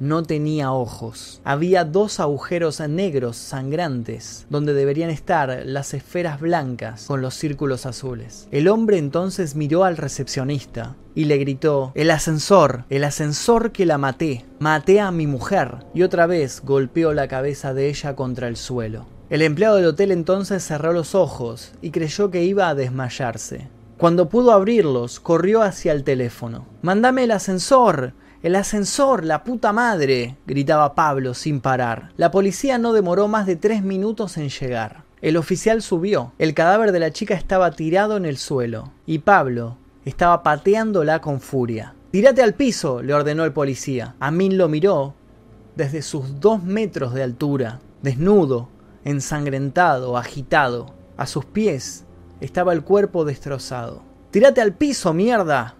no 0.00 0.22
tenía 0.22 0.72
ojos. 0.72 1.40
Había 1.44 1.84
dos 1.84 2.18
agujeros 2.18 2.80
negros 2.80 3.36
sangrantes 3.36 4.46
donde 4.50 4.74
deberían 4.74 5.10
estar 5.10 5.62
las 5.64 5.94
esferas 5.94 6.40
blancas 6.40 7.04
con 7.06 7.22
los 7.22 7.34
círculos 7.34 7.86
azules. 7.86 8.48
El 8.50 8.68
hombre 8.68 8.98
entonces 8.98 9.54
miró 9.54 9.84
al 9.84 9.96
recepcionista 9.96 10.96
y 11.14 11.24
le 11.26 11.36
gritó, 11.36 11.92
el 11.94 12.10
ascensor, 12.10 12.84
el 12.88 13.04
ascensor 13.04 13.72
que 13.72 13.86
la 13.86 13.98
maté, 13.98 14.44
maté 14.58 15.00
a 15.00 15.10
mi 15.10 15.26
mujer. 15.26 15.84
Y 15.94 16.02
otra 16.02 16.26
vez 16.26 16.62
golpeó 16.64 17.12
la 17.12 17.28
cabeza 17.28 17.74
de 17.74 17.88
ella 17.88 18.16
contra 18.16 18.48
el 18.48 18.56
suelo. 18.56 19.06
El 19.28 19.42
empleado 19.42 19.76
del 19.76 19.86
hotel 19.86 20.10
entonces 20.10 20.64
cerró 20.64 20.92
los 20.92 21.14
ojos 21.14 21.72
y 21.82 21.90
creyó 21.90 22.30
que 22.30 22.42
iba 22.42 22.68
a 22.68 22.74
desmayarse. 22.74 23.68
Cuando 23.96 24.30
pudo 24.30 24.52
abrirlos, 24.52 25.20
corrió 25.20 25.62
hacia 25.62 25.92
el 25.92 26.04
teléfono. 26.04 26.66
Mándame 26.80 27.24
el 27.24 27.32
ascensor. 27.32 28.14
El 28.42 28.56
ascensor, 28.56 29.24
la 29.26 29.44
puta 29.44 29.70
madre, 29.72 30.36
gritaba 30.46 30.94
Pablo 30.94 31.34
sin 31.34 31.60
parar. 31.60 32.12
La 32.16 32.30
policía 32.30 32.78
no 32.78 32.94
demoró 32.94 33.28
más 33.28 33.44
de 33.46 33.56
tres 33.56 33.82
minutos 33.82 34.38
en 34.38 34.48
llegar. 34.48 35.04
El 35.20 35.36
oficial 35.36 35.82
subió. 35.82 36.32
El 36.38 36.54
cadáver 36.54 36.92
de 36.92 37.00
la 37.00 37.10
chica 37.10 37.34
estaba 37.34 37.72
tirado 37.72 38.16
en 38.16 38.24
el 38.24 38.38
suelo. 38.38 38.92
Y 39.04 39.18
Pablo 39.18 39.76
estaba 40.06 40.42
pateándola 40.42 41.20
con 41.20 41.40
furia. 41.42 41.94
Tírate 42.12 42.42
al 42.42 42.54
piso, 42.54 43.02
le 43.02 43.12
ordenó 43.12 43.44
el 43.44 43.52
policía. 43.52 44.14
Amin 44.20 44.56
lo 44.56 44.68
miró 44.68 45.14
desde 45.76 46.00
sus 46.00 46.40
dos 46.40 46.62
metros 46.62 47.12
de 47.12 47.22
altura, 47.22 47.80
desnudo, 48.00 48.70
ensangrentado, 49.04 50.16
agitado. 50.16 50.94
A 51.18 51.26
sus 51.26 51.44
pies 51.44 52.04
estaba 52.40 52.72
el 52.72 52.84
cuerpo 52.84 53.26
destrozado. 53.26 54.02
Tírate 54.30 54.62
al 54.62 54.72
piso, 54.72 55.12
mierda, 55.12 55.74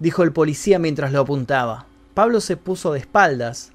dijo 0.00 0.24
el 0.24 0.32
policía 0.32 0.80
mientras 0.80 1.12
lo 1.12 1.20
apuntaba. 1.20 1.86
Pablo 2.14 2.40
se 2.40 2.56
puso 2.56 2.92
de 2.92 2.98
espaldas, 2.98 3.70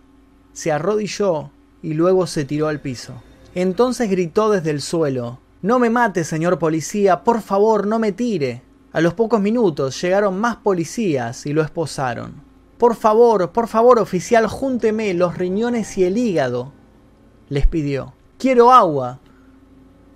se 0.51 0.71
arrodilló 0.71 1.51
y 1.81 1.93
luego 1.93 2.27
se 2.27 2.43
tiró 2.43 2.67
al 2.67 2.81
piso. 2.81 3.13
Entonces 3.53 4.09
gritó 4.09 4.51
desde 4.51 4.71
el 4.71 4.81
suelo 4.81 5.39
No 5.61 5.79
me 5.79 5.89
mate, 5.89 6.25
señor 6.25 6.59
policía, 6.59 7.23
por 7.23 7.41
favor, 7.41 7.87
no 7.87 7.99
me 7.99 8.11
tire. 8.11 8.63
A 8.91 9.01
los 9.01 9.13
pocos 9.13 9.39
minutos 9.39 10.01
llegaron 10.01 10.39
más 10.39 10.57
policías 10.57 11.45
y 11.45 11.53
lo 11.53 11.61
esposaron. 11.61 12.43
Por 12.77 12.95
favor, 12.95 13.51
por 13.51 13.67
favor, 13.67 13.99
oficial, 13.99 14.47
júnteme 14.47 15.13
los 15.13 15.37
riñones 15.37 15.97
y 15.97 16.03
el 16.03 16.17
hígado. 16.17 16.73
Les 17.49 17.67
pidió. 17.67 18.13
Quiero 18.37 18.71
agua. 18.71 19.19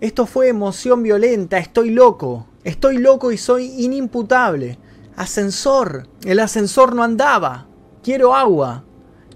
Esto 0.01 0.25
fue 0.25 0.49
emoción 0.49 1.03
violenta, 1.03 1.57
estoy 1.57 1.89
loco. 1.91 2.47
Estoy 2.63 2.97
loco 2.97 3.31
y 3.31 3.37
soy 3.37 3.65
inimputable. 3.83 4.77
Ascensor. 5.19 6.07
El 6.23 6.39
ascensor 6.39 6.95
no 6.95 7.03
andaba. 7.03 7.67
Quiero 8.01 8.35
agua. 8.35 8.85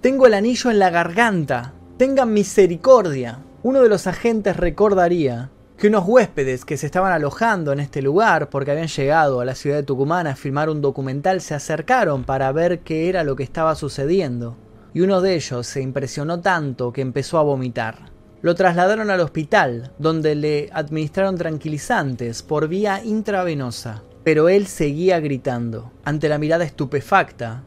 Tengo 0.00 0.26
el 0.26 0.32
anillo 0.32 0.70
en 0.70 0.78
la 0.78 0.88
garganta. 0.88 1.74
Tengan 1.98 2.32
misericordia. 2.32 3.40
Uno 3.62 3.82
de 3.82 3.90
los 3.90 4.06
agentes 4.06 4.56
recordaría 4.56 5.50
que 5.76 5.88
unos 5.88 6.04
huéspedes 6.06 6.64
que 6.64 6.78
se 6.78 6.86
estaban 6.86 7.12
alojando 7.12 7.70
en 7.70 7.80
este 7.80 8.00
lugar 8.00 8.48
porque 8.48 8.70
habían 8.70 8.88
llegado 8.88 9.40
a 9.40 9.44
la 9.44 9.54
ciudad 9.54 9.76
de 9.76 9.82
Tucumán 9.82 10.26
a 10.26 10.36
filmar 10.36 10.70
un 10.70 10.80
documental 10.80 11.42
se 11.42 11.52
acercaron 11.52 12.24
para 12.24 12.50
ver 12.50 12.78
qué 12.78 13.10
era 13.10 13.22
lo 13.22 13.36
que 13.36 13.42
estaba 13.42 13.74
sucediendo. 13.74 14.56
Y 14.94 15.02
uno 15.02 15.20
de 15.20 15.34
ellos 15.34 15.66
se 15.66 15.82
impresionó 15.82 16.40
tanto 16.40 16.94
que 16.94 17.02
empezó 17.02 17.36
a 17.36 17.42
vomitar. 17.42 18.10
Lo 18.40 18.54
trasladaron 18.54 19.10
al 19.10 19.20
hospital, 19.20 19.92
donde 19.98 20.34
le 20.34 20.70
administraron 20.72 21.36
tranquilizantes 21.36 22.42
por 22.42 22.68
vía 22.68 23.04
intravenosa 23.04 24.02
pero 24.24 24.48
él 24.48 24.66
seguía 24.66 25.20
gritando, 25.20 25.92
ante 26.02 26.28
la 26.28 26.38
mirada 26.38 26.64
estupefacta 26.64 27.62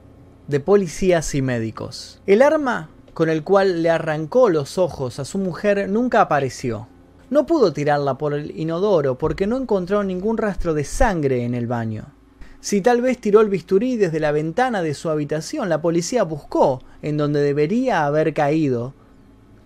de 0.48 0.60
policías 0.60 1.34
y 1.36 1.42
médicos. 1.42 2.20
El 2.26 2.42
arma 2.42 2.90
con 3.14 3.30
el 3.30 3.44
cual 3.44 3.82
le 3.82 3.90
arrancó 3.90 4.50
los 4.50 4.78
ojos 4.78 5.20
a 5.20 5.26
su 5.26 5.38
mujer 5.40 5.90
nunca 5.90 6.22
apareció. 6.22 6.88
No 7.30 7.46
pudo 7.46 7.74
tirarla 7.74 8.18
por 8.18 8.34
el 8.34 8.58
inodoro 8.58 9.18
porque 9.18 9.48
no 9.48 9.58
encontró 9.58 10.04
ningún 10.04 10.38
rastro 10.38 10.74
de 10.74 10.84
sangre 10.84 11.44
en 11.44 11.54
el 11.54 11.68
baño. 11.68 12.14
Si 12.60 12.82
tal 12.82 13.02
vez 13.02 13.20
tiró 13.20 13.42
el 13.42 13.50
bisturí 13.50 13.98
desde 13.98 14.20
la 14.20 14.32
ventana 14.32 14.82
de 14.82 14.94
su 14.94 15.10
habitación, 15.10 15.68
la 15.68 15.82
policía 15.82 16.24
buscó 16.24 16.84
en 17.02 17.18
donde 17.18 17.42
debería 17.42 18.06
haber 18.06 18.34
caído, 18.34 18.94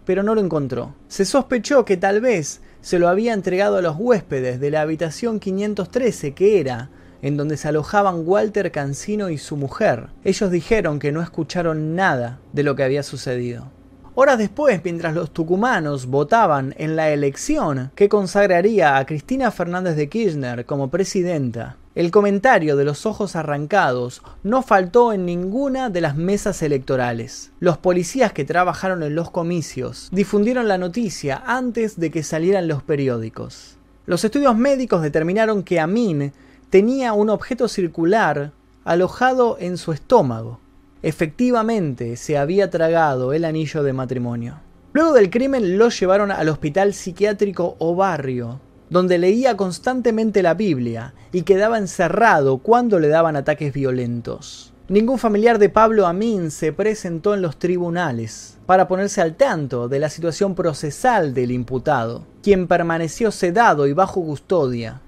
pero 0.05 0.23
no 0.23 0.35
lo 0.35 0.41
encontró. 0.41 0.95
Se 1.07 1.25
sospechó 1.25 1.85
que 1.85 1.97
tal 1.97 2.21
vez 2.21 2.61
se 2.81 2.99
lo 2.99 3.07
había 3.07 3.33
entregado 3.33 3.77
a 3.77 3.81
los 3.81 3.95
huéspedes 3.97 4.59
de 4.59 4.71
la 4.71 4.81
habitación 4.81 5.39
513 5.39 6.33
que 6.33 6.59
era 6.59 6.89
en 7.21 7.37
donde 7.37 7.57
se 7.57 7.67
alojaban 7.67 8.23
Walter 8.25 8.71
Cancino 8.71 9.29
y 9.29 9.37
su 9.37 9.55
mujer. 9.55 10.07
Ellos 10.23 10.51
dijeron 10.51 10.99
que 10.99 11.11
no 11.11 11.21
escucharon 11.21 11.95
nada 11.95 12.39
de 12.51 12.63
lo 12.63 12.75
que 12.75 12.83
había 12.83 13.03
sucedido. 13.03 13.67
Horas 14.13 14.37
después, 14.37 14.81
mientras 14.83 15.13
los 15.13 15.31
tucumanos 15.31 16.07
votaban 16.07 16.75
en 16.77 16.95
la 16.95 17.11
elección 17.11 17.91
que 17.95 18.09
consagraría 18.09 18.97
a 18.97 19.05
Cristina 19.05 19.51
Fernández 19.51 19.95
de 19.95 20.09
Kirchner 20.09 20.65
como 20.65 20.89
presidenta, 20.89 21.77
el 21.93 22.09
comentario 22.09 22.77
de 22.77 22.85
los 22.85 23.05
ojos 23.05 23.35
arrancados 23.35 24.21
no 24.43 24.61
faltó 24.61 25.11
en 25.11 25.25
ninguna 25.25 25.89
de 25.89 25.99
las 25.99 26.15
mesas 26.15 26.61
electorales. 26.61 27.51
Los 27.59 27.77
policías 27.77 28.31
que 28.31 28.45
trabajaron 28.45 29.03
en 29.03 29.13
los 29.13 29.29
comicios 29.29 30.07
difundieron 30.13 30.69
la 30.69 30.77
noticia 30.77 31.43
antes 31.45 31.99
de 31.99 32.09
que 32.09 32.23
salieran 32.23 32.69
los 32.69 32.81
periódicos. 32.81 33.75
Los 34.05 34.23
estudios 34.23 34.55
médicos 34.55 35.01
determinaron 35.01 35.63
que 35.63 35.81
Amin 35.81 36.31
tenía 36.69 37.11
un 37.11 37.29
objeto 37.29 37.67
circular 37.67 38.53
alojado 38.85 39.57
en 39.59 39.77
su 39.77 39.91
estómago. 39.91 40.59
Efectivamente, 41.03 42.15
se 42.15 42.37
había 42.37 42.69
tragado 42.69 43.33
el 43.33 43.43
anillo 43.43 43.83
de 43.83 43.91
matrimonio. 43.91 44.59
Luego 44.93 45.11
del 45.11 45.29
crimen 45.29 45.77
lo 45.77 45.89
llevaron 45.89 46.31
al 46.31 46.47
hospital 46.47 46.93
psiquiátrico 46.93 47.75
o 47.79 47.95
barrio, 47.95 48.61
donde 48.91 49.17
leía 49.17 49.55
constantemente 49.55 50.43
la 50.43 50.53
Biblia 50.53 51.13
y 51.31 51.43
quedaba 51.43 51.77
encerrado 51.77 52.57
cuando 52.57 52.99
le 52.99 53.07
daban 53.07 53.37
ataques 53.37 53.73
violentos. 53.73 54.73
Ningún 54.89 55.17
familiar 55.17 55.59
de 55.59 55.69
Pablo 55.69 56.05
Amin 56.05 56.51
se 56.51 56.73
presentó 56.73 57.33
en 57.33 57.41
los 57.41 57.57
tribunales 57.57 58.57
para 58.65 58.89
ponerse 58.89 59.21
al 59.21 59.35
tanto 59.35 59.87
de 59.87 59.99
la 59.99 60.09
situación 60.09 60.55
procesal 60.55 61.33
del 61.33 61.51
imputado, 61.51 62.25
quien 62.43 62.67
permaneció 62.67 63.31
sedado 63.31 63.87
y 63.87 63.93
bajo 63.93 64.21
custodia 64.21 64.99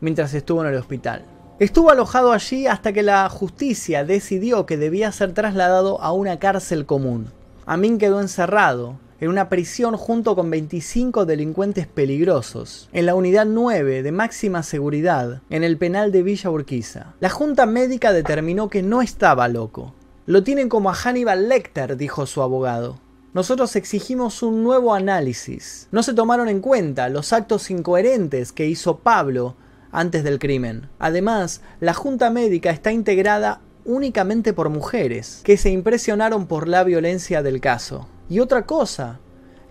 mientras 0.00 0.34
estuvo 0.34 0.62
en 0.62 0.72
el 0.72 0.78
hospital. 0.78 1.24
Estuvo 1.60 1.90
alojado 1.90 2.32
allí 2.32 2.66
hasta 2.66 2.92
que 2.92 3.04
la 3.04 3.28
justicia 3.28 4.04
decidió 4.04 4.66
que 4.66 4.76
debía 4.76 5.12
ser 5.12 5.32
trasladado 5.32 6.02
a 6.02 6.10
una 6.10 6.40
cárcel 6.40 6.86
común. 6.86 7.28
Amin 7.66 7.98
quedó 7.98 8.20
encerrado 8.20 8.96
en 9.22 9.28
una 9.28 9.48
prisión 9.48 9.96
junto 9.96 10.34
con 10.34 10.50
25 10.50 11.26
delincuentes 11.26 11.86
peligrosos, 11.86 12.88
en 12.92 13.06
la 13.06 13.14
unidad 13.14 13.46
9 13.46 14.02
de 14.02 14.10
máxima 14.10 14.64
seguridad, 14.64 15.42
en 15.48 15.62
el 15.62 15.78
penal 15.78 16.10
de 16.10 16.24
Villa 16.24 16.50
Urquiza. 16.50 17.14
La 17.20 17.30
junta 17.30 17.64
médica 17.64 18.12
determinó 18.12 18.68
que 18.68 18.82
no 18.82 19.00
estaba 19.00 19.46
loco. 19.46 19.94
Lo 20.26 20.42
tienen 20.42 20.68
como 20.68 20.90
a 20.90 20.94
Hannibal 20.94 21.48
Lecter, 21.48 21.96
dijo 21.96 22.26
su 22.26 22.42
abogado. 22.42 22.98
Nosotros 23.32 23.76
exigimos 23.76 24.42
un 24.42 24.64
nuevo 24.64 24.92
análisis. 24.92 25.86
No 25.92 26.02
se 26.02 26.14
tomaron 26.14 26.48
en 26.48 26.60
cuenta 26.60 27.08
los 27.08 27.32
actos 27.32 27.70
incoherentes 27.70 28.50
que 28.50 28.66
hizo 28.66 28.98
Pablo 28.98 29.54
antes 29.92 30.24
del 30.24 30.40
crimen. 30.40 30.88
Además, 30.98 31.60
la 31.78 31.94
junta 31.94 32.28
médica 32.30 32.70
está 32.70 32.90
integrada 32.90 33.60
únicamente 33.84 34.52
por 34.52 34.68
mujeres, 34.68 35.42
que 35.44 35.56
se 35.56 35.70
impresionaron 35.70 36.48
por 36.48 36.66
la 36.66 36.82
violencia 36.82 37.44
del 37.44 37.60
caso. 37.60 38.08
Y 38.28 38.40
otra 38.40 38.66
cosa, 38.66 39.20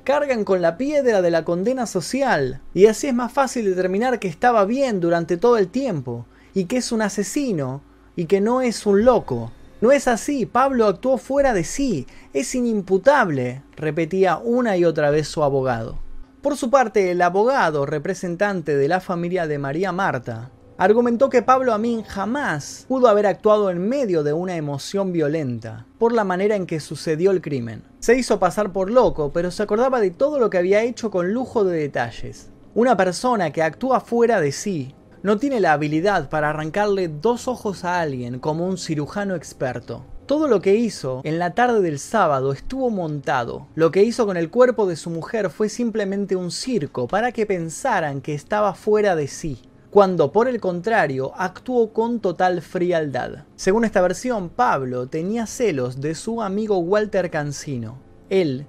cargan 0.03 0.43
con 0.43 0.61
la 0.61 0.77
piedra 0.77 1.21
de 1.21 1.31
la 1.31 1.45
condena 1.45 1.85
social, 1.85 2.61
y 2.73 2.87
así 2.87 3.07
es 3.07 3.13
más 3.13 3.31
fácil 3.31 3.65
determinar 3.65 4.19
que 4.19 4.27
estaba 4.27 4.65
bien 4.65 4.99
durante 4.99 5.37
todo 5.37 5.57
el 5.57 5.67
tiempo, 5.67 6.25
y 6.53 6.65
que 6.65 6.77
es 6.77 6.91
un 6.91 7.01
asesino, 7.01 7.81
y 8.15 8.25
que 8.25 8.41
no 8.41 8.61
es 8.61 8.85
un 8.85 9.05
loco. 9.05 9.51
No 9.79 9.91
es 9.91 10.07
así, 10.07 10.45
Pablo 10.45 10.85
actuó 10.85 11.17
fuera 11.17 11.53
de 11.53 11.63
sí, 11.63 12.07
es 12.33 12.53
inimputable, 12.53 13.63
repetía 13.75 14.37
una 14.37 14.77
y 14.77 14.85
otra 14.85 15.09
vez 15.09 15.27
su 15.27 15.43
abogado. 15.43 15.99
Por 16.41 16.57
su 16.57 16.69
parte, 16.69 17.11
el 17.11 17.21
abogado 17.21 17.85
representante 17.85 18.75
de 18.75 18.87
la 18.87 18.99
familia 18.99 19.47
de 19.47 19.57
María 19.59 19.91
Marta 19.91 20.51
argumentó 20.81 21.29
que 21.29 21.43
Pablo 21.43 21.75
Amin 21.75 22.01
jamás 22.01 22.85
pudo 22.87 23.07
haber 23.07 23.27
actuado 23.27 23.69
en 23.69 23.87
medio 23.87 24.23
de 24.23 24.33
una 24.33 24.55
emoción 24.55 25.13
violenta, 25.13 25.85
por 25.99 26.11
la 26.11 26.23
manera 26.23 26.55
en 26.55 26.65
que 26.65 26.79
sucedió 26.79 27.29
el 27.29 27.39
crimen. 27.39 27.83
Se 27.99 28.17
hizo 28.17 28.39
pasar 28.39 28.73
por 28.73 28.89
loco, 28.89 29.31
pero 29.31 29.51
se 29.51 29.61
acordaba 29.61 30.01
de 30.01 30.09
todo 30.09 30.39
lo 30.39 30.49
que 30.49 30.57
había 30.57 30.81
hecho 30.81 31.11
con 31.11 31.33
lujo 31.33 31.63
de 31.63 31.77
detalles. 31.77 32.49
Una 32.73 32.97
persona 32.97 33.51
que 33.51 33.61
actúa 33.61 33.99
fuera 33.99 34.41
de 34.41 34.51
sí 34.51 34.95
no 35.21 35.37
tiene 35.37 35.59
la 35.59 35.73
habilidad 35.73 36.29
para 36.29 36.49
arrancarle 36.49 37.09
dos 37.09 37.47
ojos 37.47 37.85
a 37.85 38.01
alguien 38.01 38.39
como 38.39 38.65
un 38.65 38.79
cirujano 38.79 39.35
experto. 39.35 40.03
Todo 40.25 40.47
lo 40.47 40.61
que 40.61 40.73
hizo 40.73 41.21
en 41.23 41.37
la 41.37 41.51
tarde 41.51 41.81
del 41.81 41.99
sábado 41.99 42.53
estuvo 42.53 42.89
montado. 42.89 43.67
Lo 43.75 43.91
que 43.91 44.01
hizo 44.01 44.25
con 44.25 44.35
el 44.35 44.49
cuerpo 44.49 44.87
de 44.87 44.95
su 44.95 45.11
mujer 45.11 45.51
fue 45.51 45.69
simplemente 45.69 46.35
un 46.35 46.49
circo 46.49 47.07
para 47.07 47.31
que 47.31 47.45
pensaran 47.45 48.21
que 48.21 48.33
estaba 48.33 48.73
fuera 48.73 49.15
de 49.15 49.27
sí 49.27 49.61
cuando 49.91 50.31
por 50.31 50.47
el 50.47 50.61
contrario 50.61 51.33
actuó 51.35 51.91
con 51.91 52.21
total 52.21 52.61
frialdad. 52.61 53.43
Según 53.57 53.83
esta 53.83 54.01
versión, 54.01 54.47
Pablo 54.47 55.07
tenía 55.07 55.45
celos 55.45 55.99
de 55.99 56.15
su 56.15 56.41
amigo 56.41 56.77
Walter 56.77 57.29
Cancino. 57.29 57.97
Él, 58.29 58.65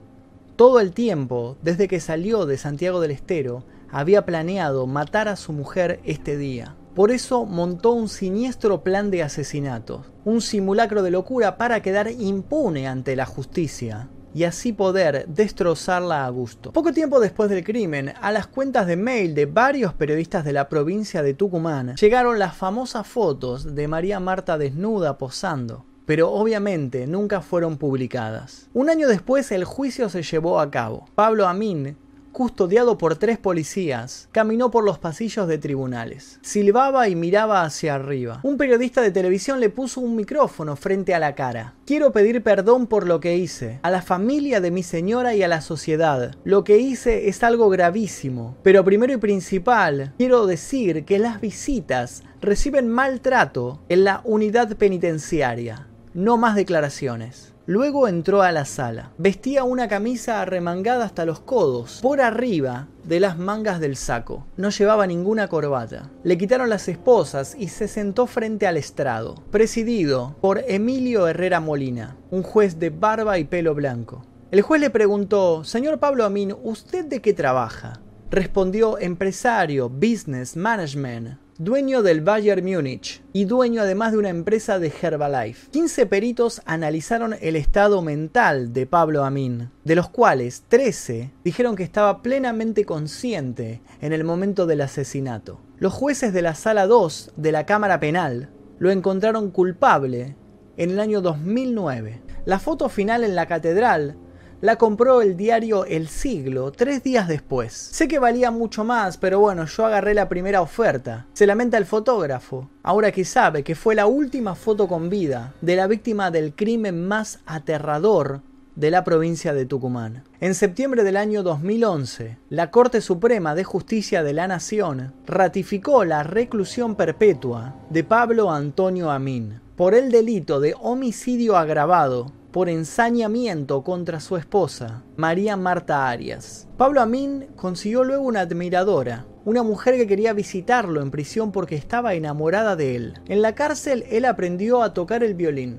todo 0.56 0.80
el 0.80 0.90
tiempo, 0.90 1.56
desde 1.62 1.86
que 1.86 2.00
salió 2.00 2.44
de 2.44 2.58
Santiago 2.58 3.00
del 3.00 3.12
Estero, 3.12 3.62
había 3.92 4.26
planeado 4.26 4.88
matar 4.88 5.28
a 5.28 5.36
su 5.36 5.52
mujer 5.52 6.00
este 6.04 6.36
día. 6.36 6.74
Por 6.96 7.12
eso 7.12 7.46
montó 7.46 7.92
un 7.92 8.08
siniestro 8.08 8.82
plan 8.82 9.12
de 9.12 9.22
asesinato, 9.22 10.04
un 10.24 10.40
simulacro 10.40 11.04
de 11.04 11.12
locura 11.12 11.56
para 11.56 11.82
quedar 11.82 12.10
impune 12.10 12.88
ante 12.88 13.14
la 13.14 13.26
justicia 13.26 14.08
y 14.34 14.44
así 14.44 14.72
poder 14.72 15.26
destrozarla 15.28 16.24
a 16.24 16.28
gusto. 16.30 16.72
Poco 16.72 16.92
tiempo 16.92 17.20
después 17.20 17.50
del 17.50 17.64
crimen, 17.64 18.12
a 18.20 18.32
las 18.32 18.46
cuentas 18.46 18.86
de 18.86 18.96
mail 18.96 19.34
de 19.34 19.46
varios 19.46 19.94
periodistas 19.94 20.44
de 20.44 20.52
la 20.52 20.68
provincia 20.68 21.22
de 21.22 21.34
Tucumán 21.34 21.96
llegaron 21.96 22.38
las 22.38 22.56
famosas 22.56 23.06
fotos 23.06 23.74
de 23.74 23.88
María 23.88 24.20
Marta 24.20 24.58
desnuda 24.58 25.18
posando 25.18 25.84
pero 26.04 26.30
obviamente 26.30 27.06
nunca 27.06 27.40
fueron 27.40 27.78
publicadas. 27.78 28.68
Un 28.74 28.90
año 28.90 29.08
después 29.08 29.52
el 29.52 29.64
juicio 29.64 30.08
se 30.08 30.22
llevó 30.22 30.60
a 30.60 30.70
cabo. 30.70 31.06
Pablo 31.14 31.46
Amin 31.46 31.96
custodiado 32.32 32.98
por 32.98 33.16
tres 33.16 33.38
policías, 33.38 34.28
caminó 34.32 34.70
por 34.70 34.84
los 34.84 34.98
pasillos 34.98 35.46
de 35.46 35.58
tribunales. 35.58 36.38
Silbaba 36.42 37.08
y 37.08 37.14
miraba 37.14 37.62
hacia 37.62 37.94
arriba. 37.94 38.40
Un 38.42 38.56
periodista 38.56 39.02
de 39.02 39.10
televisión 39.10 39.60
le 39.60 39.70
puso 39.70 40.00
un 40.00 40.16
micrófono 40.16 40.74
frente 40.76 41.14
a 41.14 41.18
la 41.18 41.34
cara. 41.34 41.74
Quiero 41.86 42.12
pedir 42.12 42.42
perdón 42.42 42.86
por 42.86 43.06
lo 43.06 43.20
que 43.20 43.36
hice, 43.36 43.78
a 43.82 43.90
la 43.90 44.02
familia 44.02 44.60
de 44.60 44.70
mi 44.70 44.82
señora 44.82 45.34
y 45.34 45.42
a 45.42 45.48
la 45.48 45.60
sociedad. 45.60 46.34
Lo 46.44 46.64
que 46.64 46.78
hice 46.78 47.28
es 47.28 47.42
algo 47.42 47.68
gravísimo, 47.68 48.56
pero 48.62 48.84
primero 48.84 49.12
y 49.12 49.18
principal, 49.18 50.14
quiero 50.16 50.46
decir 50.46 51.04
que 51.04 51.18
las 51.18 51.40
visitas 51.40 52.22
reciben 52.40 52.88
maltrato 52.88 53.80
en 53.88 54.04
la 54.04 54.22
unidad 54.24 54.76
penitenciaria. 54.76 55.86
No 56.14 56.36
más 56.36 56.56
declaraciones. 56.56 57.51
Luego 57.66 58.08
entró 58.08 58.42
a 58.42 58.50
la 58.50 58.64
sala. 58.64 59.12
Vestía 59.18 59.62
una 59.62 59.86
camisa 59.86 60.40
arremangada 60.40 61.04
hasta 61.04 61.24
los 61.24 61.38
codos, 61.38 62.00
por 62.02 62.20
arriba 62.20 62.88
de 63.04 63.20
las 63.20 63.38
mangas 63.38 63.78
del 63.78 63.94
saco. 63.94 64.46
No 64.56 64.70
llevaba 64.70 65.06
ninguna 65.06 65.46
corbata. 65.46 66.10
Le 66.24 66.36
quitaron 66.36 66.68
las 66.68 66.88
esposas 66.88 67.54
y 67.56 67.68
se 67.68 67.86
sentó 67.86 68.26
frente 68.26 68.66
al 68.66 68.76
estrado, 68.76 69.36
presidido 69.52 70.34
por 70.40 70.64
Emilio 70.66 71.28
Herrera 71.28 71.60
Molina, 71.60 72.16
un 72.32 72.42
juez 72.42 72.80
de 72.80 72.90
barba 72.90 73.38
y 73.38 73.44
pelo 73.44 73.76
blanco. 73.76 74.24
El 74.50 74.62
juez 74.62 74.80
le 74.80 74.90
preguntó, 74.90 75.62
Señor 75.62 75.98
Pablo 76.00 76.24
Amin, 76.24 76.54
¿usted 76.64 77.04
de 77.04 77.22
qué 77.22 77.32
trabaja? 77.32 78.00
Respondió 78.30 78.98
empresario, 78.98 79.88
business, 79.88 80.56
management, 80.56 81.38
dueño 81.58 82.02
del 82.02 82.22
Bayern 82.22 82.64
Múnich 82.64 83.22
y 83.32 83.44
dueño 83.44 83.82
además 83.82 84.12
de 84.12 84.18
una 84.18 84.30
empresa 84.30 84.78
de 84.78 84.92
Herbalife. 85.00 85.70
15 85.70 86.06
peritos 86.06 86.62
analizaron 86.64 87.36
el 87.40 87.56
estado 87.56 88.02
mental 88.02 88.72
de 88.72 88.86
Pablo 88.86 89.24
Amin, 89.24 89.70
de 89.84 89.94
los 89.94 90.08
cuales 90.08 90.64
13 90.68 91.30
dijeron 91.44 91.76
que 91.76 91.82
estaba 91.82 92.22
plenamente 92.22 92.84
consciente 92.84 93.82
en 94.00 94.12
el 94.12 94.24
momento 94.24 94.66
del 94.66 94.80
asesinato. 94.80 95.60
Los 95.78 95.92
jueces 95.92 96.32
de 96.32 96.42
la 96.42 96.54
Sala 96.54 96.86
2 96.86 97.32
de 97.36 97.52
la 97.52 97.66
Cámara 97.66 98.00
Penal 98.00 98.50
lo 98.78 98.90
encontraron 98.90 99.50
culpable 99.50 100.36
en 100.76 100.90
el 100.90 101.00
año 101.00 101.20
2009. 101.20 102.22
La 102.46 102.58
foto 102.58 102.88
final 102.88 103.24
en 103.24 103.34
la 103.34 103.46
catedral 103.46 104.16
la 104.62 104.76
compró 104.76 105.22
el 105.22 105.36
diario 105.36 105.84
El 105.86 106.06
Siglo 106.06 106.70
tres 106.70 107.02
días 107.02 107.26
después. 107.26 107.72
Sé 107.72 108.06
que 108.06 108.20
valía 108.20 108.52
mucho 108.52 108.84
más, 108.84 109.18
pero 109.18 109.40
bueno, 109.40 109.66
yo 109.66 109.84
agarré 109.84 110.14
la 110.14 110.28
primera 110.28 110.62
oferta. 110.62 111.26
Se 111.32 111.48
lamenta 111.48 111.78
el 111.78 111.84
fotógrafo, 111.84 112.70
ahora 112.84 113.10
que 113.10 113.24
sabe 113.24 113.64
que 113.64 113.74
fue 113.74 113.96
la 113.96 114.06
última 114.06 114.54
foto 114.54 114.86
con 114.86 115.10
vida 115.10 115.52
de 115.60 115.74
la 115.74 115.88
víctima 115.88 116.30
del 116.30 116.54
crimen 116.54 117.08
más 117.08 117.40
aterrador 117.44 118.40
de 118.76 118.92
la 118.92 119.02
provincia 119.02 119.52
de 119.52 119.66
Tucumán. 119.66 120.22
En 120.38 120.54
septiembre 120.54 121.02
del 121.02 121.16
año 121.16 121.42
2011, 121.42 122.38
la 122.48 122.70
Corte 122.70 123.00
Suprema 123.00 123.56
de 123.56 123.64
Justicia 123.64 124.22
de 124.22 124.32
la 124.32 124.46
Nación 124.46 125.12
ratificó 125.26 126.04
la 126.04 126.22
reclusión 126.22 126.94
perpetua 126.94 127.74
de 127.90 128.04
Pablo 128.04 128.52
Antonio 128.52 129.10
Amín 129.10 129.60
por 129.74 129.94
el 129.94 130.12
delito 130.12 130.60
de 130.60 130.76
homicidio 130.80 131.56
agravado 131.56 132.30
por 132.52 132.68
ensañamiento 132.68 133.82
contra 133.82 134.20
su 134.20 134.36
esposa, 134.36 135.02
María 135.16 135.56
Marta 135.56 136.08
Arias. 136.08 136.68
Pablo 136.76 137.00
Amin 137.00 137.46
consiguió 137.56 138.04
luego 138.04 138.24
una 138.24 138.40
admiradora, 138.40 139.24
una 139.46 139.62
mujer 139.62 139.96
que 139.96 140.06
quería 140.06 140.34
visitarlo 140.34 141.00
en 141.00 141.10
prisión 141.10 141.50
porque 141.50 141.74
estaba 141.74 142.14
enamorada 142.14 142.76
de 142.76 142.94
él. 142.94 143.14
En 143.26 143.40
la 143.40 143.54
cárcel 143.54 144.04
él 144.10 144.26
aprendió 144.26 144.82
a 144.82 144.92
tocar 144.92 145.24
el 145.24 145.34
violín. 145.34 145.78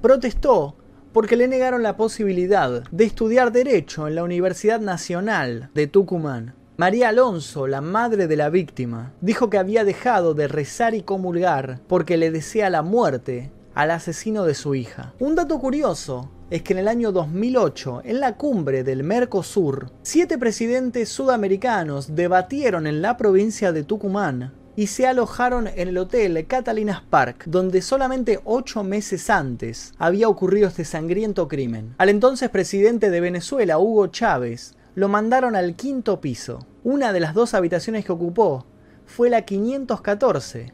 Protestó 0.00 0.76
porque 1.12 1.36
le 1.36 1.46
negaron 1.46 1.82
la 1.82 1.96
posibilidad 1.96 2.82
de 2.90 3.04
estudiar 3.04 3.52
derecho 3.52 4.08
en 4.08 4.16
la 4.16 4.24
Universidad 4.24 4.80
Nacional 4.80 5.70
de 5.74 5.86
Tucumán. 5.86 6.54
María 6.76 7.10
Alonso, 7.10 7.68
la 7.68 7.80
madre 7.80 8.26
de 8.26 8.34
la 8.34 8.50
víctima, 8.50 9.12
dijo 9.20 9.48
que 9.48 9.58
había 9.58 9.84
dejado 9.84 10.34
de 10.34 10.48
rezar 10.48 10.94
y 10.94 11.02
comulgar 11.02 11.78
porque 11.86 12.16
le 12.16 12.32
desea 12.32 12.68
la 12.68 12.82
muerte 12.82 13.52
al 13.74 13.90
asesino 13.90 14.44
de 14.44 14.54
su 14.54 14.74
hija. 14.74 15.14
Un 15.18 15.34
dato 15.34 15.58
curioso 15.58 16.30
es 16.50 16.62
que 16.62 16.72
en 16.72 16.78
el 16.78 16.88
año 16.88 17.12
2008, 17.12 18.02
en 18.04 18.20
la 18.20 18.36
cumbre 18.36 18.84
del 18.84 19.02
Mercosur, 19.02 19.90
siete 20.02 20.38
presidentes 20.38 21.08
sudamericanos 21.08 22.14
debatieron 22.14 22.86
en 22.86 23.02
la 23.02 23.16
provincia 23.16 23.72
de 23.72 23.82
Tucumán 23.82 24.52
y 24.76 24.88
se 24.88 25.06
alojaron 25.06 25.68
en 25.68 25.88
el 25.88 25.98
hotel 25.98 26.46
Catalinas 26.46 27.02
Park, 27.02 27.44
donde 27.46 27.80
solamente 27.80 28.40
ocho 28.44 28.82
meses 28.82 29.30
antes 29.30 29.92
había 29.98 30.28
ocurrido 30.28 30.68
este 30.68 30.84
sangriento 30.84 31.48
crimen. 31.48 31.94
Al 31.98 32.08
entonces 32.08 32.50
presidente 32.50 33.10
de 33.10 33.20
Venezuela, 33.20 33.78
Hugo 33.78 34.08
Chávez, 34.08 34.74
lo 34.94 35.08
mandaron 35.08 35.56
al 35.56 35.76
quinto 35.76 36.20
piso. 36.20 36.66
Una 36.82 37.12
de 37.12 37.20
las 37.20 37.34
dos 37.34 37.54
habitaciones 37.54 38.04
que 38.04 38.12
ocupó 38.12 38.66
fue 39.06 39.30
la 39.30 39.42
514, 39.42 40.72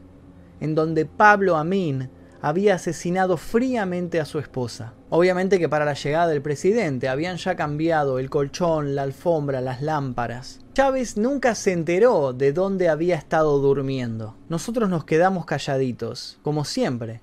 en 0.61 0.75
donde 0.75 1.07
Pablo 1.07 1.57
Amin 1.57 2.11
había 2.43 2.75
asesinado 2.75 3.37
fríamente 3.37 4.21
a 4.21 4.25
su 4.25 4.39
esposa. 4.39 4.95
Obviamente 5.09 5.59
que 5.59 5.69
para 5.69 5.85
la 5.85 5.95
llegada 5.95 6.29
del 6.29 6.43
presidente 6.43 7.09
habían 7.09 7.37
ya 7.37 7.57
cambiado 7.57 8.19
el 8.19 8.31
colchón, 8.31 8.95
la 8.95 9.03
alfombra, 9.03 9.61
las 9.61 9.83
lámparas. 9.83 10.61
Chávez 10.73 11.17
nunca 11.17 11.55
se 11.55 11.73
enteró 11.73 12.33
de 12.33 12.53
dónde 12.53 12.89
había 12.89 13.17
estado 13.17 13.59
durmiendo. 13.59 14.37
Nosotros 14.49 14.89
nos 14.89 15.05
quedamos 15.05 15.45
calladitos, 15.45 16.39
como 16.43 16.65
siempre. 16.65 17.21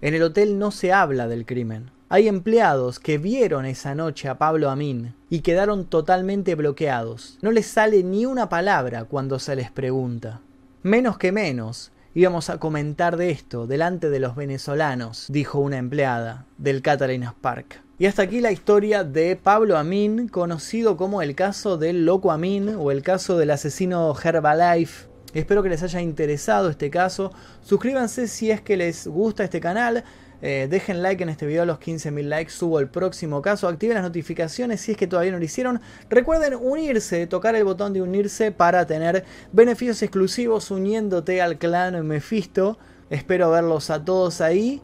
En 0.00 0.14
el 0.14 0.22
hotel 0.22 0.58
no 0.58 0.70
se 0.70 0.92
habla 0.92 1.28
del 1.28 1.46
crimen. 1.46 1.90
Hay 2.10 2.28
empleados 2.28 3.00
que 3.00 3.18
vieron 3.18 3.64
esa 3.64 3.94
noche 3.94 4.28
a 4.28 4.38
Pablo 4.38 4.70
Amin 4.70 5.14
y 5.30 5.40
quedaron 5.40 5.86
totalmente 5.86 6.54
bloqueados. 6.54 7.38
No 7.42 7.50
les 7.50 7.66
sale 7.66 8.04
ni 8.04 8.26
una 8.26 8.48
palabra 8.48 9.04
cuando 9.04 9.38
se 9.38 9.56
les 9.56 9.70
pregunta. 9.70 10.40
Menos 10.82 11.16
que 11.16 11.32
menos, 11.32 11.90
Íbamos 12.16 12.48
a 12.48 12.58
comentar 12.58 13.16
de 13.16 13.30
esto 13.30 13.66
delante 13.66 14.08
de 14.08 14.20
los 14.20 14.36
venezolanos, 14.36 15.26
dijo 15.30 15.58
una 15.58 15.78
empleada 15.78 16.46
del 16.58 16.80
Catarinas 16.80 17.34
Park. 17.34 17.82
Y 17.98 18.06
hasta 18.06 18.22
aquí 18.22 18.40
la 18.40 18.52
historia 18.52 19.02
de 19.02 19.34
Pablo 19.34 19.76
Amin, 19.76 20.28
conocido 20.28 20.96
como 20.96 21.22
el 21.22 21.34
caso 21.34 21.76
del 21.76 22.06
loco 22.06 22.30
Amin 22.30 22.76
o 22.78 22.92
el 22.92 23.02
caso 23.02 23.36
del 23.36 23.50
asesino 23.50 24.14
Herbalife. 24.16 25.08
Espero 25.32 25.64
que 25.64 25.68
les 25.68 25.82
haya 25.82 26.00
interesado 26.00 26.70
este 26.70 26.88
caso. 26.88 27.32
Suscríbanse 27.62 28.28
si 28.28 28.52
es 28.52 28.60
que 28.60 28.76
les 28.76 29.08
gusta 29.08 29.42
este 29.42 29.58
canal. 29.58 30.04
Eh, 30.46 30.68
dejen 30.68 31.02
like 31.02 31.22
en 31.22 31.30
este 31.30 31.46
video 31.46 31.62
a 31.62 31.64
los 31.64 31.78
15.000 31.78 32.22
likes, 32.24 32.50
subo 32.50 32.78
el 32.78 32.90
próximo 32.90 33.40
caso, 33.40 33.66
activen 33.66 33.94
las 33.94 34.02
notificaciones 34.02 34.82
si 34.82 34.92
es 34.92 34.98
que 34.98 35.06
todavía 35.06 35.32
no 35.32 35.38
lo 35.38 35.44
hicieron. 35.44 35.80
Recuerden 36.10 36.58
unirse, 36.60 37.26
tocar 37.26 37.54
el 37.54 37.64
botón 37.64 37.94
de 37.94 38.02
unirse 38.02 38.52
para 38.52 38.86
tener 38.86 39.24
beneficios 39.52 40.02
exclusivos 40.02 40.70
uniéndote 40.70 41.40
al 41.40 41.56
clan 41.56 42.06
Mephisto. 42.06 42.76
Espero 43.08 43.50
verlos 43.50 43.88
a 43.88 44.04
todos 44.04 44.42
ahí. 44.42 44.82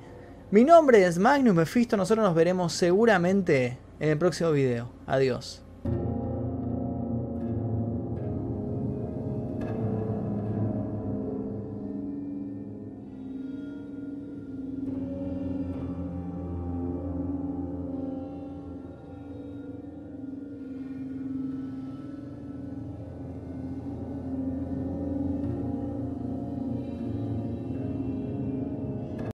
Mi 0.50 0.64
nombre 0.64 1.04
es 1.04 1.18
Magnus 1.18 1.54
Mephisto, 1.54 1.98
nosotros 1.98 2.24
nos 2.24 2.34
veremos 2.34 2.72
seguramente 2.72 3.76
en 4.00 4.08
el 4.08 4.16
próximo 4.16 4.52
video. 4.52 4.90
Adiós. 5.06 5.62